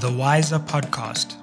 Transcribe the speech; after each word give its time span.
The 0.00 0.10
Wiser 0.10 0.58
Podcast 0.58 1.40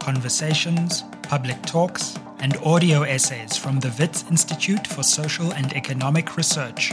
conversations, 0.00 1.04
public 1.22 1.62
talks, 1.62 2.18
and 2.40 2.56
audio 2.58 3.02
essays 3.02 3.56
from 3.56 3.78
the 3.78 3.94
WITS 3.96 4.24
Institute 4.28 4.88
for 4.88 5.04
Social 5.04 5.52
and 5.54 5.72
Economic 5.72 6.36
Research. 6.36 6.92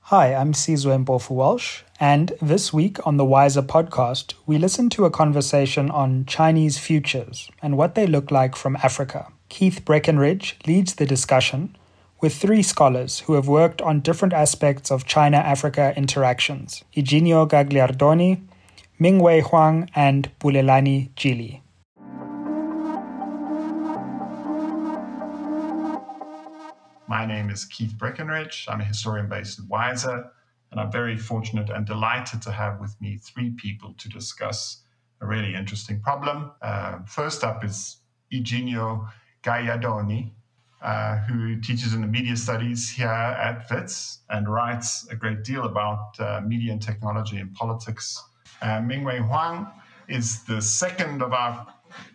Hi, 0.00 0.34
I'm 0.34 0.52
Sizwe 0.52 1.04
Mpofu 1.04 1.30
Walsh, 1.30 1.82
and 2.00 2.32
this 2.42 2.72
week 2.72 3.06
on 3.06 3.16
the 3.16 3.24
Wiser 3.24 3.62
podcast, 3.62 4.34
we 4.46 4.58
listen 4.58 4.90
to 4.90 5.04
a 5.04 5.10
conversation 5.10 5.92
on 5.92 6.26
Chinese 6.26 6.76
futures 6.76 7.50
and 7.62 7.78
what 7.78 7.94
they 7.94 8.08
look 8.08 8.32
like 8.32 8.56
from 8.56 8.76
Africa. 8.82 9.28
Keith 9.48 9.84
Breckenridge 9.84 10.58
leads 10.66 10.96
the 10.96 11.06
discussion 11.06 11.76
with 12.24 12.34
three 12.34 12.62
scholars 12.62 13.20
who 13.20 13.34
have 13.34 13.46
worked 13.48 13.82
on 13.82 14.00
different 14.00 14.32
aspects 14.32 14.90
of 14.90 15.04
China 15.04 15.36
Africa 15.36 15.92
interactions 15.94 16.82
Iginio 16.96 17.46
Gagliardone, 17.46 18.40
Mingwei 18.98 19.42
Huang, 19.42 19.90
and 19.94 20.30
Bulelani 20.40 21.10
Jili. 21.16 21.60
My 27.06 27.26
name 27.26 27.50
is 27.50 27.66
Keith 27.66 27.92
Breckenridge. 27.98 28.64
I'm 28.70 28.80
a 28.80 28.84
historian 28.84 29.28
based 29.28 29.58
at 29.58 29.66
WISER, 29.66 30.24
and 30.70 30.80
I'm 30.80 30.90
very 30.90 31.18
fortunate 31.18 31.68
and 31.68 31.84
delighted 31.84 32.40
to 32.40 32.52
have 32.52 32.80
with 32.80 32.98
me 33.02 33.18
three 33.18 33.50
people 33.50 33.92
to 33.98 34.08
discuss 34.08 34.82
a 35.20 35.26
really 35.26 35.54
interesting 35.54 36.00
problem. 36.00 36.52
Uh, 36.62 37.00
first 37.04 37.44
up 37.44 37.62
is 37.62 37.98
Iginio 38.32 39.10
Gagliardone, 39.42 40.32
uh, 40.84 41.16
who 41.20 41.58
teaches 41.60 41.94
in 41.94 42.02
the 42.02 42.06
media 42.06 42.36
studies 42.36 42.90
here 42.90 43.08
at 43.08 43.66
WITS 43.70 44.18
and 44.28 44.52
writes 44.52 45.08
a 45.10 45.16
great 45.16 45.42
deal 45.42 45.64
about 45.64 46.20
uh, 46.20 46.42
media 46.46 46.72
and 46.72 46.82
technology 46.82 47.38
and 47.38 47.54
politics. 47.54 48.22
Uh, 48.60 48.80
Mingwei 48.80 49.26
Huang 49.26 49.66
is 50.08 50.44
the 50.44 50.60
second 50.60 51.22
of 51.22 51.32
our 51.32 51.66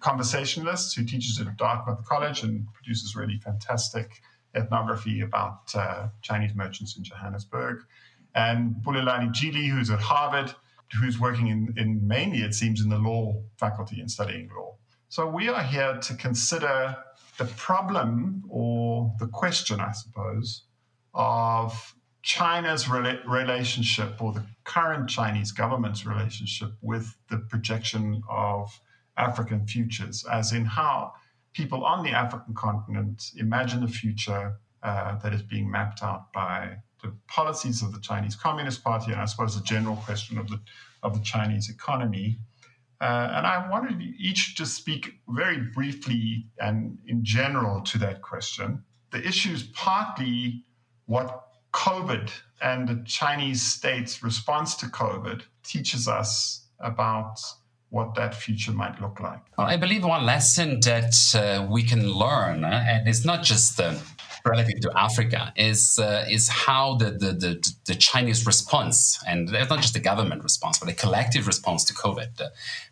conversationalists 0.01 0.93
who 0.93 1.03
teaches 1.03 1.41
at 1.41 1.57
Dartmouth 1.57 2.05
College 2.05 2.43
and 2.43 2.71
produces 2.73 3.15
really 3.15 3.37
fantastic 3.37 4.21
ethnography 4.55 5.21
about 5.21 5.73
uh, 5.73 6.07
Chinese 6.21 6.53
merchants 6.53 6.95
in 6.95 7.03
Johannesburg. 7.03 7.79
And 8.35 8.75
Bulelani 8.85 9.33
Jili, 9.33 9.67
who's 9.67 9.89
at 9.89 9.99
Harvard, 9.99 10.53
who's 11.01 11.19
working 11.19 11.47
in, 11.47 11.73
in 11.75 12.07
mainly, 12.07 12.43
it 12.43 12.53
seems, 12.53 12.81
in 12.81 12.89
the 12.89 12.99
law 12.99 13.41
faculty 13.57 13.99
and 13.99 14.09
studying 14.09 14.47
law. 14.55 14.75
So 15.07 15.27
we 15.27 15.49
are 15.49 15.63
here 15.63 15.97
to 15.97 16.13
consider 16.13 16.95
the 17.39 17.45
problem 17.45 18.43
or 18.49 19.11
the 19.19 19.27
question, 19.27 19.79
I 19.79 19.93
suppose, 19.93 20.65
of 21.13 21.95
China's 22.21 22.85
rela- 22.85 23.25
relationship 23.25 24.21
or 24.21 24.33
the 24.33 24.45
current 24.65 25.09
Chinese 25.09 25.51
government's 25.51 26.05
relationship 26.05 26.71
with 26.81 27.15
the 27.29 27.37
projection 27.37 28.21
of 28.29 28.79
African 29.17 29.65
futures, 29.65 30.25
as 30.29 30.51
in 30.51 30.65
how 30.65 31.13
people 31.53 31.83
on 31.85 32.03
the 32.03 32.11
African 32.11 32.53
continent 32.53 33.31
imagine 33.37 33.81
the 33.81 33.87
future 33.87 34.59
uh, 34.83 35.17
that 35.19 35.33
is 35.33 35.41
being 35.41 35.71
mapped 35.71 36.03
out 36.03 36.31
by 36.33 36.77
the 37.01 37.13
policies 37.27 37.81
of 37.81 37.93
the 37.93 37.99
Chinese 37.99 38.35
Communist 38.35 38.83
Party, 38.83 39.11
and 39.13 39.21
I 39.21 39.25
suppose 39.25 39.55
the 39.55 39.63
general 39.63 39.95
question 39.95 40.37
of 40.37 40.49
the 40.49 40.59
of 41.01 41.17
the 41.17 41.23
Chinese 41.23 41.69
economy. 41.69 42.37
Uh, 43.01 43.31
and 43.33 43.47
I 43.47 43.69
wanted 43.69 44.01
each 44.01 44.55
to 44.55 44.65
speak 44.65 45.21
very 45.29 45.57
briefly 45.73 46.47
and 46.59 46.97
in 47.07 47.23
general 47.23 47.81
to 47.81 47.97
that 47.99 48.21
question. 48.21 48.83
The 49.11 49.25
issue 49.25 49.51
is 49.51 49.63
partly 49.63 50.65
what 51.05 51.47
COVID 51.73 52.29
and 52.61 52.87
the 52.87 53.03
Chinese 53.05 53.61
state's 53.61 54.21
response 54.21 54.75
to 54.75 54.87
COVID 54.87 55.43
teaches 55.63 56.07
us 56.07 56.67
about 56.79 57.39
what 57.89 58.15
that 58.15 58.35
future 58.35 58.71
might 58.71 59.01
look 59.01 59.19
like. 59.19 59.39
Well, 59.57 59.67
I 59.67 59.77
believe 59.77 60.03
one 60.03 60.25
lesson 60.25 60.79
that 60.81 61.15
uh, 61.35 61.67
we 61.69 61.83
can 61.83 62.11
learn, 62.11 62.63
uh, 62.63 62.85
and 62.87 63.07
it's 63.07 63.25
not 63.25 63.43
just 63.43 63.79
uh, 63.79 63.95
relative 64.45 64.79
to 64.81 64.91
Africa 64.97 65.53
is 65.55 65.99
uh, 65.99 66.25
is 66.29 66.49
how 66.49 66.95
the, 66.95 67.11
the, 67.11 67.31
the 67.33 67.73
the 67.85 67.95
Chinese 67.95 68.45
response, 68.45 69.21
and 69.27 69.49
it's 69.53 69.69
not 69.69 69.81
just 69.81 69.93
the 69.93 69.99
government 69.99 70.43
response, 70.43 70.77
but 70.79 70.89
a 70.89 70.93
collective 70.93 71.47
response 71.47 71.83
to 71.85 71.93
COVID, 71.93 72.41
uh, 72.41 72.49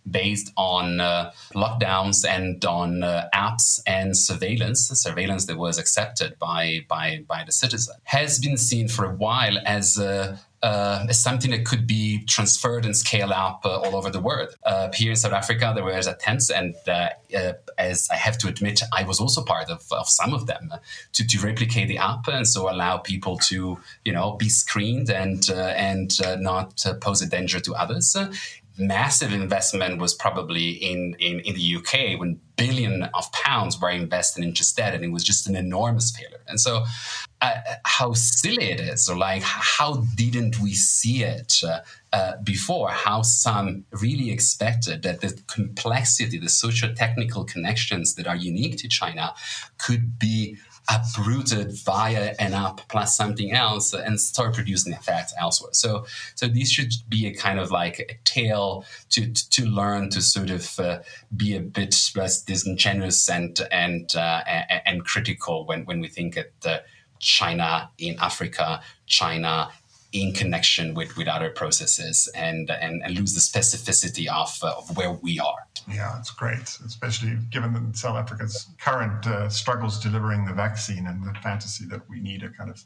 based 0.10 0.52
on 0.58 1.00
uh, 1.00 1.32
lockdowns 1.54 2.28
and 2.28 2.64
on 2.66 3.04
uh, 3.04 3.30
apps 3.34 3.80
and 3.88 4.18
surveillance, 4.18 4.88
surveillance 4.90 5.46
that 5.46 5.58
was 5.58 5.78
accepted 5.78 6.38
by 6.40 6.86
by 6.88 7.24
by 7.28 7.44
the 7.46 7.52
citizen, 7.52 7.96
has 8.04 8.40
been 8.40 8.58
seen 8.58 8.88
for 8.88 9.06
a 9.06 9.16
while 9.16 9.58
as 9.66 9.98
a 9.98 10.40
uh, 10.64 11.08
something 11.10 11.52
that 11.52 11.66
could 11.66 11.86
be 11.86 12.24
transferred 12.26 12.86
and 12.86 12.96
scaled 12.98 13.32
up 13.32 13.62
uh, 13.66 13.80
all 13.82 13.96
over 13.96 14.10
the 14.10 14.20
world. 14.20 14.50
Uh, 14.66 14.90
here 14.94 15.12
in 15.12 15.16
South 15.16 15.34
Africa, 15.34 15.72
there 15.76 15.84
were 15.84 15.92
attempts, 15.92 16.50
and 16.50 16.76
uh, 16.88 17.10
uh, 17.36 17.54
as 17.78 18.08
I 18.12 18.16
have 18.16 18.38
to 18.40 18.48
admit, 18.48 18.82
I 18.92 19.04
was 19.04 19.20
also 19.20 19.44
part 19.44 19.70
of, 19.70 19.84
of 19.92 20.10
some 20.10 20.34
of 20.34 20.48
them 20.48 20.70
uh, 20.72 20.78
to, 21.14 21.28
to 21.28 21.40
replicate 21.40 21.88
the 21.88 22.00
app 22.00 22.28
and 22.28 22.48
so 22.48 22.70
allow 22.70 22.98
people 22.98 23.38
to, 23.38 23.78
you 24.04 24.14
know, 24.14 24.34
be 24.34 24.50
screened 24.50 25.10
and 25.10 25.50
and 25.50 26.12
not 26.42 26.84
pose 27.02 27.22
a 27.22 27.28
danger 27.28 27.60
to 27.60 27.74
others 27.76 28.16
massive 28.78 29.34
investment 29.34 30.00
was 30.00 30.14
probably 30.14 30.70
in, 30.70 31.16
in, 31.20 31.40
in 31.42 31.56
the 31.56 31.76
UK 31.78 32.20
when 32.20 32.40
billion 32.58 33.04
of 33.14 33.32
pounds 33.32 33.80
were 33.80 33.90
invested 33.90 34.44
into 34.44 34.64
that 34.76 34.94
and 34.94 35.04
it 35.04 35.12
was 35.12 35.24
just 35.24 35.48
an 35.48 35.56
enormous 35.56 36.12
failure. 36.12 36.42
And 36.48 36.60
so 36.60 36.84
uh, 37.40 37.54
how 37.86 38.14
silly 38.14 38.72
it 38.72 38.80
is, 38.80 39.08
or 39.08 39.16
like 39.16 39.44
how 39.44 40.04
didn't 40.16 40.60
we 40.60 40.74
see 40.74 41.24
it 41.24 41.62
uh, 41.64 41.80
uh, 42.12 42.34
before? 42.44 42.90
How 42.90 43.22
some 43.22 43.86
really 43.92 44.32
expected 44.32 45.04
that 45.04 45.22
the 45.22 45.40
complexity, 45.46 46.40
the 46.40 46.50
socio-technical 46.50 47.46
connections 47.46 48.16
that 48.16 48.26
are 48.26 48.36
unique 48.36 48.78
to 48.78 48.88
China 48.88 49.36
could 49.78 50.18
be 50.18 50.58
uprooted 50.90 51.74
via 51.84 52.34
an 52.40 52.54
app 52.54 52.88
plus 52.88 53.16
something 53.16 53.52
else 53.52 53.94
and 53.94 54.20
start 54.20 54.54
producing 54.54 54.94
effects 54.94 55.34
elsewhere. 55.40 55.74
So, 55.74 56.06
so 56.36 56.48
this 56.48 56.70
should 56.70 56.94
be 57.10 57.28
a 57.28 57.34
kind 57.34 57.60
of 57.60 57.72
like 57.72 58.00
a 58.00 58.18
tale 58.24 58.86
to 59.10 59.32
to 59.32 59.66
learn 59.66 60.10
to 60.12 60.22
sort 60.22 60.50
of 60.50 60.80
uh, 60.80 61.00
be 61.36 61.56
a 61.56 61.62
bit 61.62 61.96
less 62.16 62.42
disingenuous 62.42 63.30
and 63.30 63.60
and 63.72 64.16
uh, 64.16 64.44
and 64.86 65.06
critical 65.06 65.66
when 65.66 65.86
when 65.86 66.00
we 66.00 66.08
think 66.08 66.38
at 66.38 66.52
uh, 66.66 66.80
China 67.20 67.90
in 67.98 68.16
Africa, 68.20 68.82
China 69.06 69.70
in 70.22 70.34
connection 70.34 70.94
with, 70.94 71.16
with 71.18 71.28
other 71.28 71.50
processes 71.50 72.30
and, 72.36 72.70
and, 72.70 73.02
and 73.04 73.18
lose 73.18 73.34
the 73.34 73.40
specificity 73.40 74.28
of, 74.28 74.58
uh, 74.64 74.74
of 74.78 74.96
where 74.98 75.12
we 75.12 75.40
are. 75.40 75.68
Yeah, 75.88 76.20
it's 76.20 76.32
great, 76.32 76.78
especially 76.86 77.38
given 77.50 77.94
South 77.94 78.18
Africa's 78.18 78.68
current 78.80 79.26
uh, 79.26 79.50
struggles 79.50 80.00
delivering 80.00 80.46
the 80.46 80.54
vaccine 80.54 81.08
and 81.08 81.24
the 81.24 81.34
fantasy 81.42 81.86
that 81.86 82.02
we 82.10 82.20
need 82.20 82.44
a 82.44 82.50
kind 82.50 82.70
of 82.70 82.84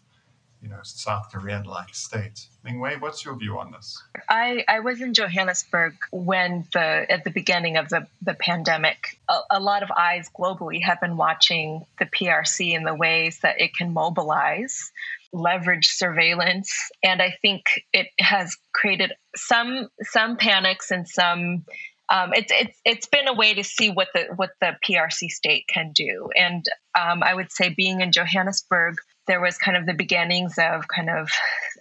you 0.61 0.69
know 0.69 0.79
South 0.83 1.31
Korean 1.31 1.63
like 1.63 1.93
state. 1.93 2.47
Mingwei, 2.65 3.01
what's 3.01 3.25
your 3.25 3.35
view 3.35 3.57
on 3.57 3.71
this? 3.71 4.01
I, 4.29 4.63
I 4.67 4.81
was 4.81 5.01
in 5.01 5.13
Johannesburg 5.13 5.95
when 6.11 6.67
the 6.73 7.11
at 7.11 7.23
the 7.23 7.31
beginning 7.31 7.77
of 7.77 7.89
the, 7.89 8.07
the 8.21 8.35
pandemic. 8.35 9.19
A, 9.27 9.39
a 9.51 9.59
lot 9.59 9.83
of 9.83 9.91
eyes 9.91 10.29
globally 10.37 10.81
have 10.83 11.01
been 11.01 11.17
watching 11.17 11.85
the 11.99 12.05
PRC 12.05 12.73
in 12.75 12.83
the 12.83 12.93
ways 12.93 13.39
that 13.39 13.59
it 13.59 13.73
can 13.75 13.93
mobilize 13.93 14.91
leverage 15.33 15.87
surveillance 15.87 16.91
and 17.03 17.21
i 17.21 17.33
think 17.41 17.85
it 17.93 18.07
has 18.19 18.57
created 18.73 19.13
some 19.33 19.87
some 20.01 20.35
panics 20.35 20.91
and 20.91 21.07
some 21.07 21.63
um, 22.11 22.33
it's 22.33 22.51
it's 22.53 22.81
it's 22.83 23.05
been 23.05 23.27
a 23.27 23.33
way 23.33 23.53
to 23.53 23.63
see 23.63 23.89
what 23.89 24.09
the 24.13 24.27
what 24.35 24.51
the 24.59 24.75
PRC 24.85 25.29
state 25.29 25.65
can 25.69 25.93
do, 25.93 26.29
and 26.35 26.65
um, 26.99 27.23
I 27.23 27.33
would 27.33 27.51
say 27.51 27.69
being 27.69 28.01
in 28.01 28.11
Johannesburg, 28.11 28.95
there 29.27 29.41
was 29.41 29.57
kind 29.57 29.77
of 29.77 29.85
the 29.85 29.93
beginnings 29.93 30.55
of 30.57 30.87
kind 30.87 31.09
of 31.09 31.29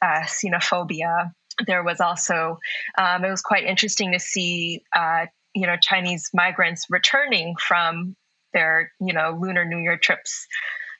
uh, 0.03 0.23
xenophobia. 0.23 1.33
There 1.67 1.83
was 1.83 2.01
also 2.01 2.59
um, 2.97 3.25
it 3.25 3.31
was 3.31 3.43
quite 3.43 3.65
interesting 3.65 4.13
to 4.13 4.21
see 4.21 4.83
uh, 4.95 5.27
you 5.55 5.67
know 5.67 5.77
Chinese 5.81 6.31
migrants 6.33 6.87
returning 6.91 7.57
from 7.57 8.17
their 8.53 8.93
you 9.01 9.13
know 9.13 9.39
Lunar 9.41 9.65
New 9.65 9.79
Year 9.79 9.99
trips 9.99 10.47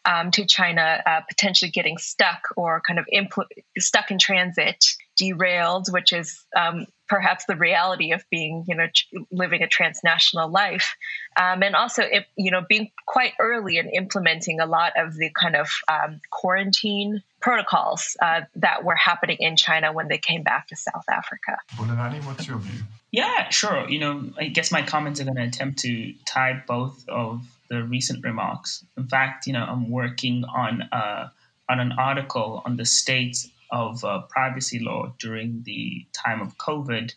um, 0.05 0.31
to 0.33 0.47
China, 0.47 1.03
uh, 1.05 1.21
potentially 1.29 1.71
getting 1.71 1.99
stuck 1.99 2.49
or 2.57 2.81
kind 2.87 2.99
of 2.99 3.07
impl- 3.13 3.47
stuck 3.79 4.11
in 4.11 4.19
transit, 4.19 4.85
derailed, 5.17 5.89
which 5.91 6.13
is 6.13 6.45
um, 6.57 6.87
perhaps 7.09 7.45
the 7.47 7.57
reality 7.57 8.13
of 8.13 8.25
being, 8.31 8.65
you 8.67 8.75
know, 8.75 8.87
living 9.31 9.63
a 9.63 9.69
transnational 9.69 10.51
life, 10.51 10.95
um, 11.37 11.63
and 11.63 11.77
also, 11.77 12.03
it, 12.03 12.27
you 12.37 12.51
know, 12.51 12.63
being 12.69 12.91
quite 13.07 13.33
early 13.39 13.79
in 13.79 13.89
implementing 13.89 14.61
a 14.61 14.67
lot 14.67 14.93
of 14.97 15.15
the 15.17 15.31
kind 15.31 15.57
of 15.57 15.69
um, 15.89 16.21
quarantine 16.31 17.23
protocols 17.41 18.17
uh, 18.21 18.43
that 18.57 18.85
were 18.85 18.97
happening 18.97 19.37
in 19.41 19.57
China 19.57 19.93
when 19.93 20.09
they 20.09 20.19
came 20.19 20.43
back 20.43 20.69
to 20.69 20.77
South 20.77 21.05
Africa. 21.09 21.57
Bulelani, 21.77 22.25
what's 22.27 22.47
your 22.47 22.59
view? 22.59 22.81
Yeah, 23.13 23.49
sure. 23.51 23.89
You 23.89 23.99
know, 24.01 24.31
I 24.39 24.49
guess 24.49 24.71
my 24.71 24.83
comments 24.83 25.21
are 25.21 25.25
going 25.25 25.37
to 25.37 25.45
attempt 25.45 25.81
to 25.81 26.15
tie 26.27 26.63
both 26.67 27.09
of 27.09 27.45
the 27.69 27.83
recent 27.83 28.25
remarks. 28.25 28.85
In 28.97 29.07
fact, 29.07 29.47
you 29.47 29.53
know, 29.53 29.65
I'm 29.65 29.89
working 29.89 30.45
on 30.45 30.83
a, 30.93 31.31
on 31.69 31.81
an 31.81 31.93
article 31.93 32.63
on 32.65 32.77
the 32.77 32.85
state 32.85 33.47
of 33.73 34.05
uh, 34.05 34.23
privacy 34.29 34.79
law 34.81 35.13
during 35.19 35.63
the 35.65 36.07
time 36.13 36.41
of 36.41 36.57
COVID 36.59 37.13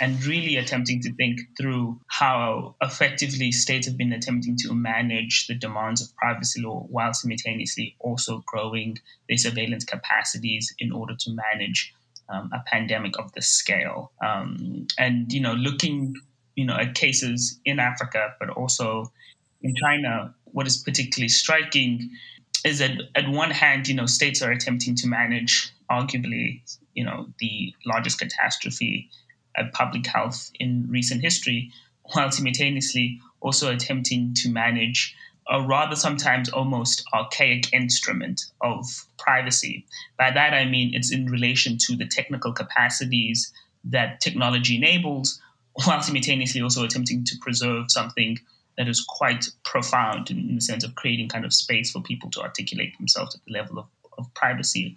and 0.00 0.24
really 0.24 0.56
attempting 0.56 1.00
to 1.02 1.12
think 1.14 1.40
through 1.56 2.00
how 2.08 2.74
effectively 2.82 3.52
states 3.52 3.86
have 3.86 3.96
been 3.96 4.12
attempting 4.12 4.56
to 4.58 4.74
manage 4.74 5.46
the 5.46 5.54
demands 5.54 6.02
of 6.02 6.14
privacy 6.16 6.60
law 6.60 6.86
while 6.90 7.14
simultaneously 7.14 7.96
also 8.00 8.42
growing 8.46 8.98
their 9.28 9.38
surveillance 9.38 9.84
capacities 9.84 10.74
in 10.78 10.92
order 10.92 11.14
to 11.18 11.30
manage 11.30 11.94
um, 12.28 12.50
a 12.52 12.62
pandemic 12.66 13.18
of 13.18 13.32
this 13.32 13.48
scale. 13.48 14.12
Um, 14.24 14.86
and, 14.98 15.32
you 15.32 15.40
know, 15.40 15.54
looking, 15.54 16.14
you 16.56 16.66
know, 16.66 16.76
at 16.76 16.94
cases 16.94 17.58
in 17.64 17.78
Africa, 17.78 18.34
but 18.38 18.50
also 18.50 19.12
in 19.62 19.74
China, 19.76 20.34
what 20.44 20.66
is 20.66 20.76
particularly 20.76 21.28
striking 21.28 22.10
is 22.64 22.78
that 22.78 22.92
at 23.14 23.28
one 23.28 23.50
hand, 23.50 23.88
you 23.88 23.94
know, 23.94 24.06
states 24.06 24.42
are 24.42 24.50
attempting 24.50 24.94
to 24.96 25.06
manage 25.06 25.72
arguably, 25.90 26.62
you 26.94 27.04
know, 27.04 27.26
the 27.38 27.74
largest 27.84 28.18
catastrophe 28.18 29.10
at 29.56 29.72
public 29.72 30.06
health 30.06 30.50
in 30.58 30.86
recent 30.88 31.20
history, 31.20 31.70
while 32.12 32.30
simultaneously 32.30 33.20
also 33.40 33.72
attempting 33.72 34.32
to 34.34 34.48
manage 34.48 35.14
a 35.50 35.60
rather 35.60 35.94
sometimes 35.94 36.48
almost 36.48 37.04
archaic 37.12 37.70
instrument 37.72 38.40
of 38.62 38.86
privacy. 39.18 39.86
By 40.18 40.30
that 40.30 40.54
I 40.54 40.64
mean 40.64 40.94
it's 40.94 41.12
in 41.12 41.26
relation 41.26 41.76
to 41.86 41.96
the 41.96 42.06
technical 42.06 42.52
capacities 42.52 43.52
that 43.84 44.20
technology 44.20 44.76
enables, 44.76 45.38
while 45.84 46.00
simultaneously 46.00 46.62
also 46.62 46.84
attempting 46.84 47.24
to 47.24 47.36
preserve 47.42 47.90
something 47.90 48.38
that 48.76 48.88
is 48.88 49.04
quite 49.08 49.46
profound 49.64 50.30
in, 50.30 50.54
the 50.54 50.60
sense 50.60 50.84
of 50.84 50.94
creating 50.94 51.28
kind 51.28 51.44
of 51.44 51.52
space 51.52 51.90
for 51.90 52.02
people 52.02 52.30
to 52.30 52.40
articulate 52.40 52.96
themselves 52.98 53.34
at 53.34 53.40
the 53.46 53.52
level 53.52 53.78
of, 53.78 53.86
of 54.18 54.32
privacy. 54.34 54.96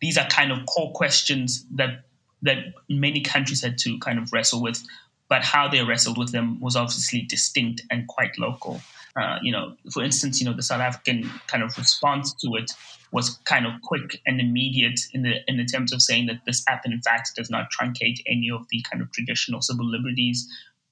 These 0.00 0.18
are 0.18 0.26
kind 0.28 0.52
of 0.52 0.66
core 0.66 0.92
questions 0.92 1.64
that 1.74 2.04
that 2.42 2.58
many 2.88 3.22
countries 3.22 3.62
had 3.62 3.78
to 3.78 3.98
kind 3.98 4.18
of 4.18 4.32
wrestle 4.32 4.62
with, 4.62 4.82
but 5.28 5.42
how 5.42 5.68
they 5.68 5.82
wrestled 5.82 6.18
with 6.18 6.32
them 6.32 6.60
was 6.60 6.76
obviously 6.76 7.22
distinct 7.22 7.82
and 7.90 8.06
quite 8.08 8.38
local. 8.38 8.80
Uh, 9.16 9.38
you 9.42 9.50
know, 9.50 9.74
for 9.90 10.02
instance, 10.02 10.38
you 10.38 10.46
know, 10.46 10.54
the 10.54 10.62
South 10.62 10.80
African 10.80 11.28
kind 11.46 11.62
of 11.62 11.76
response 11.78 12.34
to 12.34 12.54
it 12.54 12.70
was 13.12 13.30
kind 13.44 13.66
of 13.66 13.72
quick 13.82 14.20
and 14.26 14.40
immediate 14.40 15.00
in 15.12 15.22
the 15.22 15.36
in 15.48 15.56
the 15.56 15.64
terms 15.64 15.92
of 15.92 16.02
saying 16.02 16.26
that 16.26 16.40
this 16.44 16.62
app, 16.68 16.84
in 16.84 17.00
fact, 17.00 17.30
does 17.34 17.48
not 17.48 17.68
truncate 17.72 18.20
any 18.26 18.50
of 18.50 18.66
the 18.70 18.84
kind 18.90 19.02
of 19.02 19.10
traditional 19.12 19.62
civil 19.62 19.88
liberties 19.88 20.46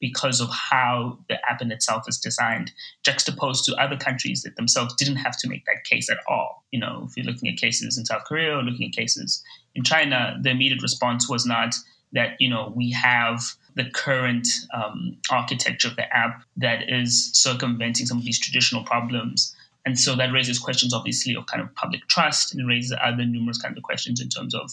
because 0.08 0.38
of 0.44 0.50
how 0.50 1.18
the 1.30 1.36
app 1.50 1.62
in 1.62 1.72
itself 1.72 2.02
is 2.06 2.18
designed, 2.18 2.68
juxtaposed 3.08 3.64
to 3.64 3.74
other 3.84 3.96
countries 3.96 4.42
that 4.42 4.54
themselves 4.56 4.92
didn't 4.96 5.16
have 5.16 5.36
to 5.38 5.48
make 5.48 5.64
that 5.64 5.82
case 5.84 6.10
at 6.10 6.18
all. 6.28 6.62
You 6.72 6.80
know, 6.80 6.94
if 7.06 7.16
you're 7.16 7.24
looking 7.24 7.48
at 7.48 7.56
cases 7.56 7.96
in 7.96 8.04
South 8.04 8.24
Korea 8.28 8.52
or 8.58 8.62
looking 8.62 8.86
at 8.88 8.92
cases 8.92 9.42
in 9.74 9.82
China, 9.82 10.18
the 10.42 10.50
immediate 10.50 10.82
response 10.82 11.26
was 11.26 11.46
not 11.46 11.74
that, 12.12 12.36
you 12.38 12.50
know, 12.50 12.70
we 12.76 12.90
have 12.90 13.40
the 13.76 13.88
current 14.04 14.46
um, 14.78 15.16
architecture 15.30 15.88
of 15.88 15.96
the 15.96 16.14
app 16.14 16.44
that 16.58 16.80
is 16.98 17.30
circumventing 17.32 18.04
some 18.04 18.18
of 18.18 18.24
these 18.24 18.38
traditional 18.38 18.84
problems. 18.84 19.56
And 19.86 19.98
so 19.98 20.14
that 20.16 20.32
raises 20.32 20.58
questions, 20.58 20.92
obviously, 20.92 21.34
of 21.34 21.46
kind 21.46 21.62
of 21.62 21.74
public 21.74 22.02
trust, 22.08 22.54
and 22.54 22.68
raises 22.68 22.94
other 23.02 23.24
numerous 23.24 23.60
kinds 23.62 23.78
of 23.78 23.84
questions 23.84 24.20
in 24.20 24.28
terms 24.28 24.54
of, 24.54 24.70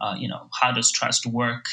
uh, 0.00 0.14
you 0.18 0.28
know, 0.28 0.42
how 0.60 0.72
does 0.72 0.90
trust 0.90 1.24
work 1.26 1.66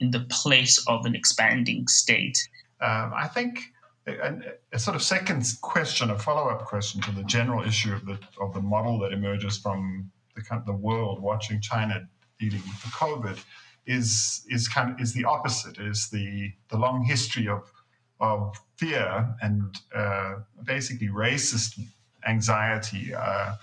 in 0.00 0.10
the 0.10 0.26
place 0.38 0.84
of 0.88 1.06
an 1.06 1.14
expanding 1.14 1.86
state? 1.88 2.38
Um, 2.80 3.12
I 3.14 3.28
think 3.28 3.72
a, 4.06 4.40
a, 4.72 4.78
sort 4.78 4.94
of 4.94 5.02
second 5.02 5.44
question, 5.62 6.10
a 6.10 6.18
follow-up 6.18 6.64
question 6.64 7.00
to 7.02 7.10
the 7.10 7.24
general 7.24 7.66
issue 7.66 7.92
of 7.92 8.04
the 8.06 8.18
of 8.40 8.54
the 8.54 8.60
model 8.60 8.98
that 9.00 9.12
emerges 9.12 9.58
from 9.58 10.10
the 10.34 10.62
the 10.66 10.72
world 10.72 11.20
watching 11.20 11.60
China 11.60 12.08
dealing 12.38 12.60
with 12.60 12.82
the 12.82 12.88
COVID 12.88 13.38
is 13.86 14.44
is 14.48 14.68
kind 14.68 14.92
of 14.92 15.00
is 15.00 15.12
the 15.12 15.24
opposite. 15.24 15.78
Is 15.78 16.08
the 16.10 16.52
the 16.68 16.76
long 16.76 17.04
history 17.04 17.48
of 17.48 17.72
of 18.20 18.58
fear 18.76 19.34
and 19.40 19.76
uh, 19.94 20.36
basically 20.64 21.08
racist 21.08 21.78
anxiety 22.26 23.14
uh, 23.14 23.54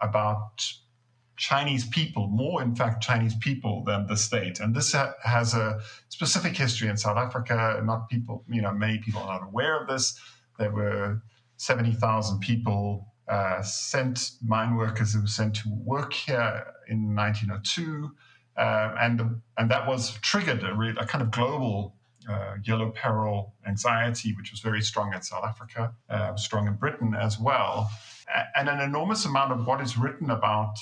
about 0.00 0.64
Chinese 1.40 1.86
people, 1.86 2.26
more 2.28 2.62
in 2.62 2.76
fact 2.76 3.02
Chinese 3.02 3.34
people 3.34 3.82
than 3.86 4.06
the 4.06 4.16
state. 4.16 4.60
And 4.60 4.74
this 4.74 4.92
ha- 4.92 5.14
has 5.22 5.54
a 5.54 5.80
specific 6.10 6.54
history 6.54 6.88
in 6.88 6.98
South 6.98 7.16
Africa. 7.16 7.80
Not 7.82 8.10
people, 8.10 8.44
you 8.48 8.60
know, 8.60 8.72
many 8.72 8.98
people 8.98 9.22
are 9.22 9.40
not 9.40 9.48
aware 9.48 9.80
of 9.80 9.88
this. 9.88 10.20
There 10.58 10.70
were 10.70 11.22
70,000 11.56 12.40
people 12.40 13.08
uh, 13.26 13.62
sent, 13.62 14.32
mine 14.44 14.76
workers 14.76 15.14
who 15.14 15.22
were 15.22 15.26
sent 15.26 15.54
to 15.56 15.70
work 15.70 16.12
here 16.12 16.66
in 16.88 17.16
1902. 17.16 18.10
Uh, 18.58 18.94
and 19.00 19.40
and 19.56 19.70
that 19.70 19.86
was 19.86 20.18
triggered 20.20 20.62
a, 20.62 20.74
a 21.00 21.06
kind 21.06 21.22
of 21.22 21.30
global 21.30 21.96
uh, 22.28 22.56
yellow 22.64 22.90
peril 22.90 23.54
anxiety, 23.66 24.34
which 24.34 24.50
was 24.50 24.60
very 24.60 24.82
strong 24.82 25.14
in 25.14 25.22
South 25.22 25.44
Africa, 25.44 25.94
uh, 26.10 26.36
strong 26.36 26.66
in 26.66 26.74
Britain 26.74 27.14
as 27.18 27.38
well, 27.40 27.90
and 28.54 28.68
an 28.68 28.80
enormous 28.80 29.24
amount 29.24 29.52
of 29.52 29.66
what 29.66 29.80
is 29.80 29.96
written 29.96 30.30
about 30.30 30.76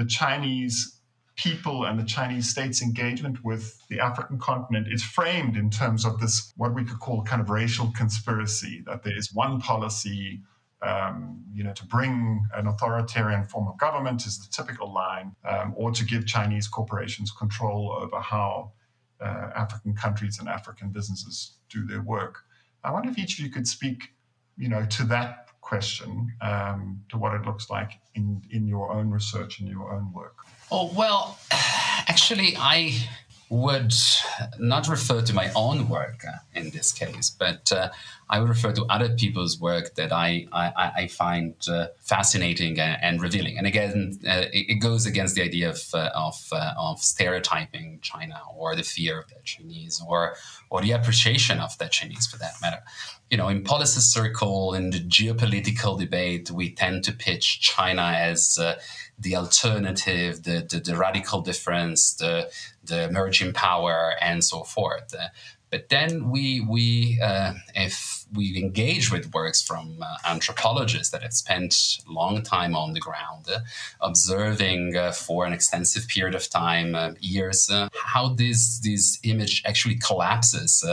the 0.00 0.06
Chinese 0.06 0.98
people 1.36 1.84
and 1.84 2.00
the 2.00 2.04
Chinese 2.04 2.48
state's 2.48 2.80
engagement 2.80 3.44
with 3.44 3.86
the 3.88 4.00
African 4.00 4.38
continent 4.38 4.86
is 4.90 5.02
framed 5.02 5.58
in 5.58 5.68
terms 5.68 6.06
of 6.06 6.18
this, 6.20 6.52
what 6.56 6.74
we 6.74 6.84
could 6.84 7.00
call 7.00 7.22
kind 7.22 7.42
of 7.42 7.50
racial 7.50 7.92
conspiracy, 7.94 8.82
that 8.86 9.02
there 9.02 9.16
is 9.16 9.34
one 9.34 9.60
policy 9.60 10.40
um, 10.82 11.44
you 11.52 11.62
know, 11.62 11.74
to 11.74 11.84
bring 11.84 12.42
an 12.54 12.66
authoritarian 12.66 13.44
form 13.44 13.68
of 13.68 13.78
government 13.78 14.24
is 14.24 14.38
the 14.38 14.50
typical 14.50 14.90
line, 14.90 15.36
um, 15.44 15.74
or 15.76 15.90
to 15.90 16.02
give 16.06 16.26
Chinese 16.26 16.66
corporations 16.66 17.30
control 17.30 17.94
over 18.00 18.18
how 18.18 18.72
uh, 19.20 19.50
African 19.54 19.94
countries 19.94 20.38
and 20.38 20.48
African 20.48 20.88
businesses 20.88 21.58
do 21.68 21.84
their 21.84 22.00
work. 22.00 22.38
I 22.82 22.90
wonder 22.90 23.10
if 23.10 23.18
each 23.18 23.38
of 23.38 23.44
you 23.44 23.50
could 23.50 23.68
speak, 23.68 24.14
you 24.56 24.70
know, 24.70 24.86
to 24.86 25.04
that 25.08 25.49
question, 25.70 26.32
um, 26.40 27.00
to 27.10 27.16
what 27.16 27.32
it 27.32 27.42
looks 27.48 27.70
like 27.70 27.92
in 28.16 28.42
in 28.50 28.66
your 28.66 28.86
own 28.96 29.08
research 29.08 29.60
and 29.60 29.68
your 29.68 29.86
own 29.94 30.12
work. 30.12 30.36
Oh 30.76 30.92
well, 31.00 31.38
actually, 32.12 32.50
I 32.58 32.76
would 33.50 33.92
not 34.60 34.86
refer 34.86 35.20
to 35.20 35.34
my 35.34 35.50
own 35.56 35.88
work 35.88 36.22
uh, 36.26 36.38
in 36.54 36.70
this 36.70 36.92
case, 36.92 37.30
but 37.30 37.72
uh, 37.72 37.90
I 38.28 38.38
would 38.38 38.48
refer 38.48 38.72
to 38.72 38.84
other 38.84 39.08
people's 39.08 39.60
work 39.60 39.96
that 39.96 40.12
I, 40.12 40.46
I, 40.52 40.92
I 40.96 41.06
find 41.08 41.56
uh, 41.68 41.88
fascinating 41.98 42.78
and, 42.78 42.96
and, 43.02 43.20
revealing. 43.20 43.58
And 43.58 43.66
again, 43.66 44.20
uh, 44.24 44.46
it, 44.52 44.66
it, 44.68 44.74
goes 44.76 45.04
against 45.04 45.34
the 45.34 45.42
idea 45.42 45.70
of, 45.70 45.82
uh, 45.92 46.10
of, 46.14 46.48
uh, 46.52 46.74
of 46.78 47.00
stereotyping 47.02 47.98
China 48.02 48.40
or 48.56 48.76
the 48.76 48.84
fear 48.84 49.18
of 49.18 49.28
the 49.28 49.34
Chinese 49.42 50.00
or, 50.06 50.36
or 50.70 50.80
the 50.80 50.92
appreciation 50.92 51.58
of 51.58 51.76
the 51.78 51.88
Chinese 51.88 52.28
for 52.28 52.38
that 52.38 52.52
matter. 52.62 52.84
You 53.30 53.36
know, 53.36 53.48
in 53.48 53.64
policy 53.64 54.00
circle, 54.00 54.74
in 54.74 54.90
the 54.90 55.00
geopolitical 55.00 55.98
debate, 55.98 56.52
we 56.52 56.70
tend 56.72 57.02
to 57.04 57.12
pitch 57.12 57.60
China 57.60 58.02
as 58.02 58.60
the 59.20 59.36
alternative, 59.36 60.42
the, 60.44 60.66
the, 60.68 60.80
the, 60.80 60.96
radical 60.96 61.42
difference, 61.42 62.14
the, 62.14 62.50
the 62.84 63.04
emerging 63.04 63.52
power, 63.52 64.14
and 64.20 64.42
so 64.42 64.64
forth. 64.64 65.14
Uh, 65.14 65.28
but 65.70 65.88
then 65.88 66.30
we, 66.30 66.60
we 66.60 67.20
uh, 67.22 67.52
if 67.74 68.24
we 68.34 68.58
engage 68.58 69.12
with 69.12 69.32
works 69.32 69.62
from 69.62 69.98
uh, 70.02 70.16
anthropologists 70.26 71.10
that 71.10 71.22
have 71.22 71.32
spent 71.32 71.98
long 72.08 72.42
time 72.42 72.74
on 72.74 72.92
the 72.92 73.00
ground, 73.00 73.46
uh, 73.48 73.60
observing 74.00 74.96
uh, 74.96 75.12
for 75.12 75.46
an 75.46 75.52
extensive 75.52 76.08
period 76.08 76.34
of 76.34 76.48
time, 76.48 76.94
uh, 76.94 77.12
years, 77.20 77.70
how 77.92 78.30
this, 78.30 78.80
this 78.80 79.20
image 79.22 79.62
actually 79.64 79.96
collapses 79.96 80.84